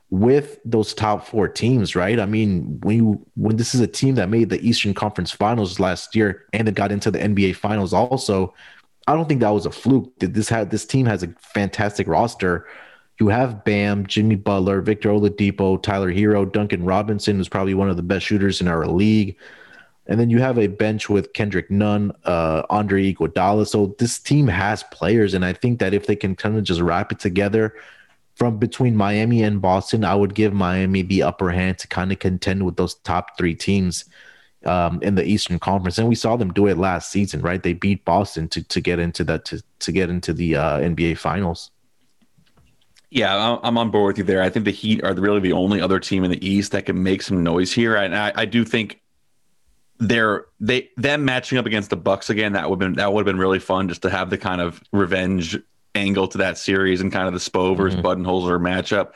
[0.10, 2.20] with those top four teams, right?
[2.20, 5.80] I mean, when you when this is a team that made the Eastern Conference Finals
[5.80, 8.54] last year and it got into the NBA Finals also,
[9.08, 10.12] I don't think that was a fluke.
[10.20, 12.68] This had this team has a fantastic roster.
[13.20, 17.98] You have Bam, Jimmy Butler, Victor Oladipo, Tyler Herro, Duncan Robinson, who's probably one of
[17.98, 19.36] the best shooters in our league.
[20.06, 23.68] And then you have a bench with Kendrick Nunn, uh, Andre Iguodala.
[23.68, 26.82] So this team has players, and I think that if they can kind of just
[26.82, 27.74] wrap it together
[28.36, 32.20] from between Miami and Boston, I would give Miami the upper hand to kind of
[32.20, 34.06] contend with those top three teams
[34.66, 37.62] um, in the Eastern Conference, and we saw them do it last season, right?
[37.62, 41.18] They beat Boston to to get into that to to get into the uh, NBA
[41.18, 41.72] Finals.
[43.10, 44.42] Yeah, I'm on board with you there.
[44.42, 47.04] I think the Heat are really the only other team in the East that can
[47.04, 49.03] make some noise here, and I, I do think
[50.08, 52.54] they're they them matching up against the Bucks again.
[52.54, 54.82] That would been that would have been really fun just to have the kind of
[54.92, 55.58] revenge
[55.96, 58.06] angle to that series and kind of the Spo versus mm-hmm.
[58.06, 59.12] Budenholzer matchup.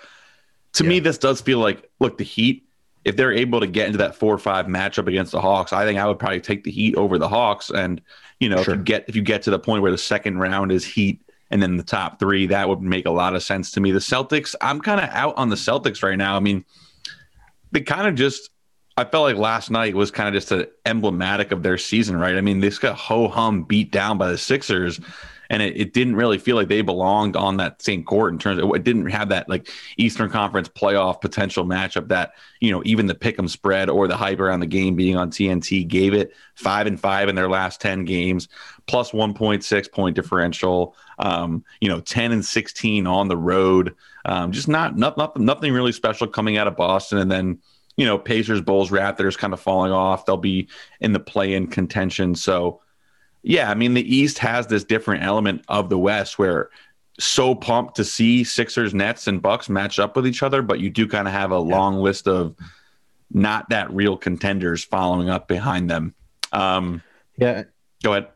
[0.74, 0.90] To yeah.
[0.90, 2.64] me, this does feel like look the Heat.
[3.04, 5.86] If they're able to get into that four or five matchup against the Hawks, I
[5.86, 7.70] think I would probably take the Heat over the Hawks.
[7.70, 8.02] And
[8.40, 8.74] you know, sure.
[8.74, 11.22] if you get if you get to the point where the second round is Heat
[11.50, 13.92] and then the top three, that would make a lot of sense to me.
[13.92, 16.36] The Celtics, I'm kind of out on the Celtics right now.
[16.36, 16.66] I mean,
[17.72, 18.50] they kind of just
[18.98, 22.36] I felt like last night was kind of just an emblematic of their season, right?
[22.36, 25.00] I mean, they got ho hum beat down by the Sixers
[25.50, 28.62] and it, it didn't really feel like they belonged on that same court in terms
[28.62, 33.08] of it didn't have that like Eastern Conference playoff potential matchup that you know even
[33.08, 36.88] the pick'em spread or the hype around the game being on TNT gave it five
[36.88, 38.48] and five in their last ten games,
[38.88, 40.96] plus one point six point differential.
[41.20, 43.96] Um, you know, ten and sixteen on the road.
[44.26, 47.60] Um, just not, not, not nothing really special coming out of Boston, and then
[47.98, 50.26] you know Pacers, Bulls, Raptors kind of falling off.
[50.26, 50.70] They'll be
[51.02, 52.36] in the play-in contention.
[52.36, 52.82] So
[53.44, 56.70] yeah, I mean the East has this different element of the West where
[57.20, 60.90] so pumped to see Sixers, Nets, and Bucks match up with each other, but you
[60.90, 61.76] do kind of have a yeah.
[61.76, 62.56] long list of
[63.32, 66.14] not that real contenders following up behind them.
[66.52, 67.02] Um,
[67.38, 67.64] yeah,
[68.04, 68.28] go ahead.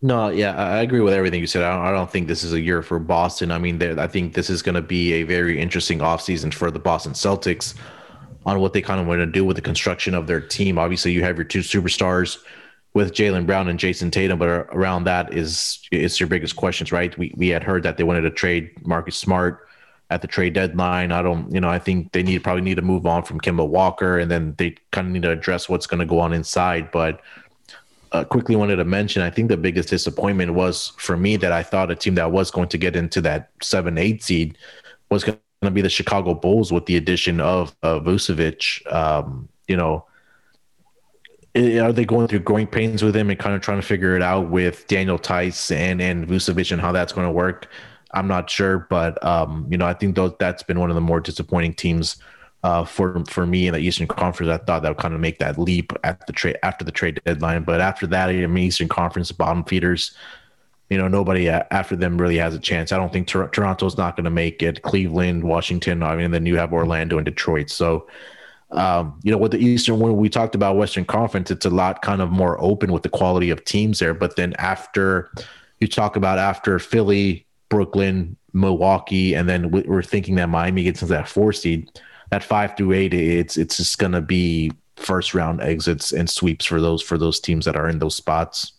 [0.00, 1.64] No, yeah, I agree with everything you said.
[1.64, 3.50] I don't, I don't think this is a year for Boston.
[3.50, 6.78] I mean, I think this is going to be a very interesting offseason for the
[6.78, 7.74] Boston Celtics
[8.48, 10.78] on what they kind of want to do with the construction of their team.
[10.78, 12.38] Obviously, you have your two superstars
[12.94, 17.16] with Jaylen Brown and Jayson Tatum, but around that is is your biggest questions, right?
[17.18, 19.68] We we had heard that they wanted to trade Marcus Smart
[20.08, 21.12] at the trade deadline.
[21.12, 23.68] I don't, you know, I think they need probably need to move on from Kemba
[23.68, 26.90] Walker, and then they kind of need to address what's going to go on inside.
[26.90, 27.20] But
[28.12, 31.62] uh, quickly wanted to mention, I think the biggest disappointment was for me that I
[31.62, 34.56] thought a team that was going to get into that seven eight seed
[35.10, 38.92] was going to be the Chicago Bulls with the addition of uh, Vucevic.
[38.92, 40.04] Um, you know
[41.58, 44.22] are they going through growing pains with him and kind of trying to figure it
[44.22, 47.68] out with Daniel Theis and and Vucevic and how that's going to work?
[48.12, 51.00] I'm not sure, but um, you know, I think those, that's been one of the
[51.00, 52.16] more disappointing teams
[52.62, 54.50] uh, for for me in the Eastern Conference.
[54.50, 57.20] I thought that would kind of make that leap at the trade after the trade
[57.24, 60.14] deadline, but after that, I mean, Eastern Conference bottom feeders.
[60.90, 62.92] You know, nobody after them really has a chance.
[62.92, 64.82] I don't think Tor- Toronto's not going to make it.
[64.82, 67.68] Cleveland, Washington, I mean, then you have Orlando and Detroit.
[67.68, 68.06] So
[68.70, 72.02] um, you know, with the Eastern, when we talked about Western Conference, it's a lot
[72.02, 74.14] kind of more open with the quality of teams there.
[74.14, 75.30] But then after
[75.80, 81.14] you talk about after Philly, Brooklyn, Milwaukee, and then we're thinking that Miami gets into
[81.14, 81.90] that four seed,
[82.30, 86.64] that five through eight, it's it's just going to be first round exits and sweeps
[86.64, 88.72] for those for those teams that are in those spots.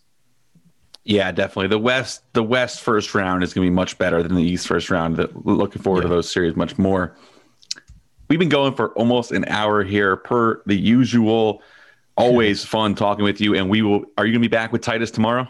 [1.04, 1.68] Yeah, definitely.
[1.68, 4.66] The West, the West first round is going to be much better than the East
[4.66, 5.16] first round.
[5.44, 6.08] Looking forward yeah.
[6.08, 7.16] to those series much more.
[8.28, 11.62] we've been going for almost an hour here per the usual.
[12.16, 13.54] Always fun talking with you.
[13.54, 15.48] And we will, are you going to be back with Titus tomorrow?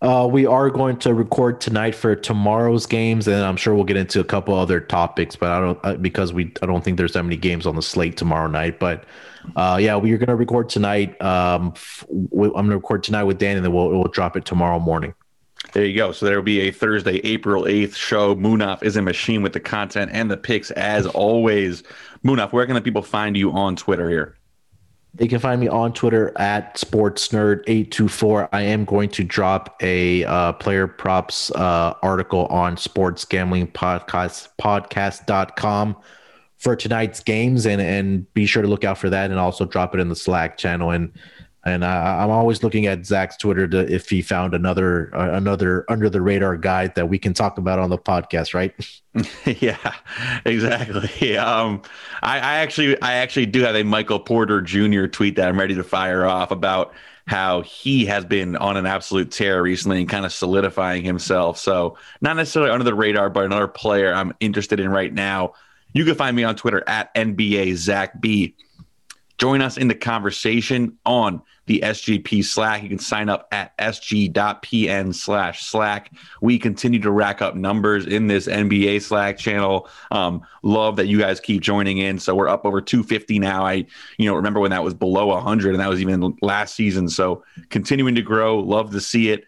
[0.00, 3.96] Uh, we are going to record tonight for tomorrow's games, and I'm sure we'll get
[3.96, 5.34] into a couple other topics.
[5.34, 7.82] But I don't uh, because we I don't think there's that many games on the
[7.82, 8.78] slate tomorrow night.
[8.78, 9.04] But
[9.56, 11.20] uh, yeah, we are going to record tonight.
[11.22, 11.74] Um,
[12.10, 15.14] I'm going to record tonight with Dan, and then we'll we'll drop it tomorrow morning.
[15.72, 16.12] There you go.
[16.12, 18.34] So there will be a Thursday, April 8th show.
[18.34, 21.82] Munaf is a machine with the content and the picks as always.
[22.24, 24.36] Munaf, where can the people find you on Twitter here?
[25.14, 28.48] They can find me on Twitter at sportsnerd824.
[28.52, 34.48] I am going to drop a uh, player props uh, article on sports gambling podcast
[34.60, 35.96] podcast.com
[36.58, 39.94] for tonight's games and and be sure to look out for that and also drop
[39.94, 41.12] it in the Slack channel and
[41.64, 45.84] and I, am always looking at Zach's Twitter to if he found another uh, another
[45.88, 48.74] under the radar guide that we can talk about on the podcast, right?
[49.60, 49.94] yeah,
[50.44, 51.36] exactly.
[51.38, 51.82] Um,
[52.22, 55.06] I, I actually I actually do have a Michael Porter Jr.
[55.06, 56.92] tweet that I'm ready to fire off about
[57.26, 61.58] how he has been on an absolute tear recently and kind of solidifying himself.
[61.58, 65.52] So not necessarily under the radar, but another player I'm interested in right now.
[65.98, 68.54] You can find me on Twitter at NBA Zach B.
[69.36, 72.84] Join us in the conversation on the SGP Slack.
[72.84, 76.12] You can sign up at sg.pn slash Slack.
[76.40, 79.88] We continue to rack up numbers in this NBA Slack channel.
[80.12, 82.20] Um, love that you guys keep joining in.
[82.20, 83.66] So we're up over 250 now.
[83.66, 83.84] I,
[84.18, 87.08] you know, remember when that was below 100 and that was even last season.
[87.08, 88.60] So continuing to grow.
[88.60, 89.47] Love to see it.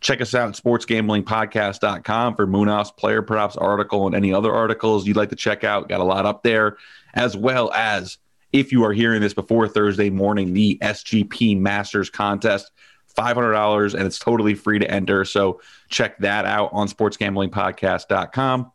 [0.00, 5.16] Check us out at sportsgamblingpodcast.com for Munaf's player props article and any other articles you'd
[5.16, 5.88] like to check out.
[5.88, 6.76] Got a lot up there,
[7.14, 8.18] as well as
[8.52, 12.70] if you are hearing this before Thursday morning, the SGP Masters contest.
[13.16, 15.24] $500 and it's totally free to enter.
[15.24, 18.72] So check that out on sportsgamblingpodcast.com.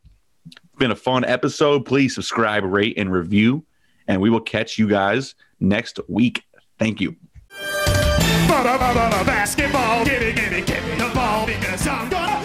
[0.78, 1.86] Been a fun episode.
[1.86, 3.64] Please subscribe, rate, and review.
[4.08, 6.44] And we will catch you guys next week.
[6.78, 7.16] Thank you.
[9.26, 12.43] Basketball, gimme, gimme, gimme the ball because I'm gonna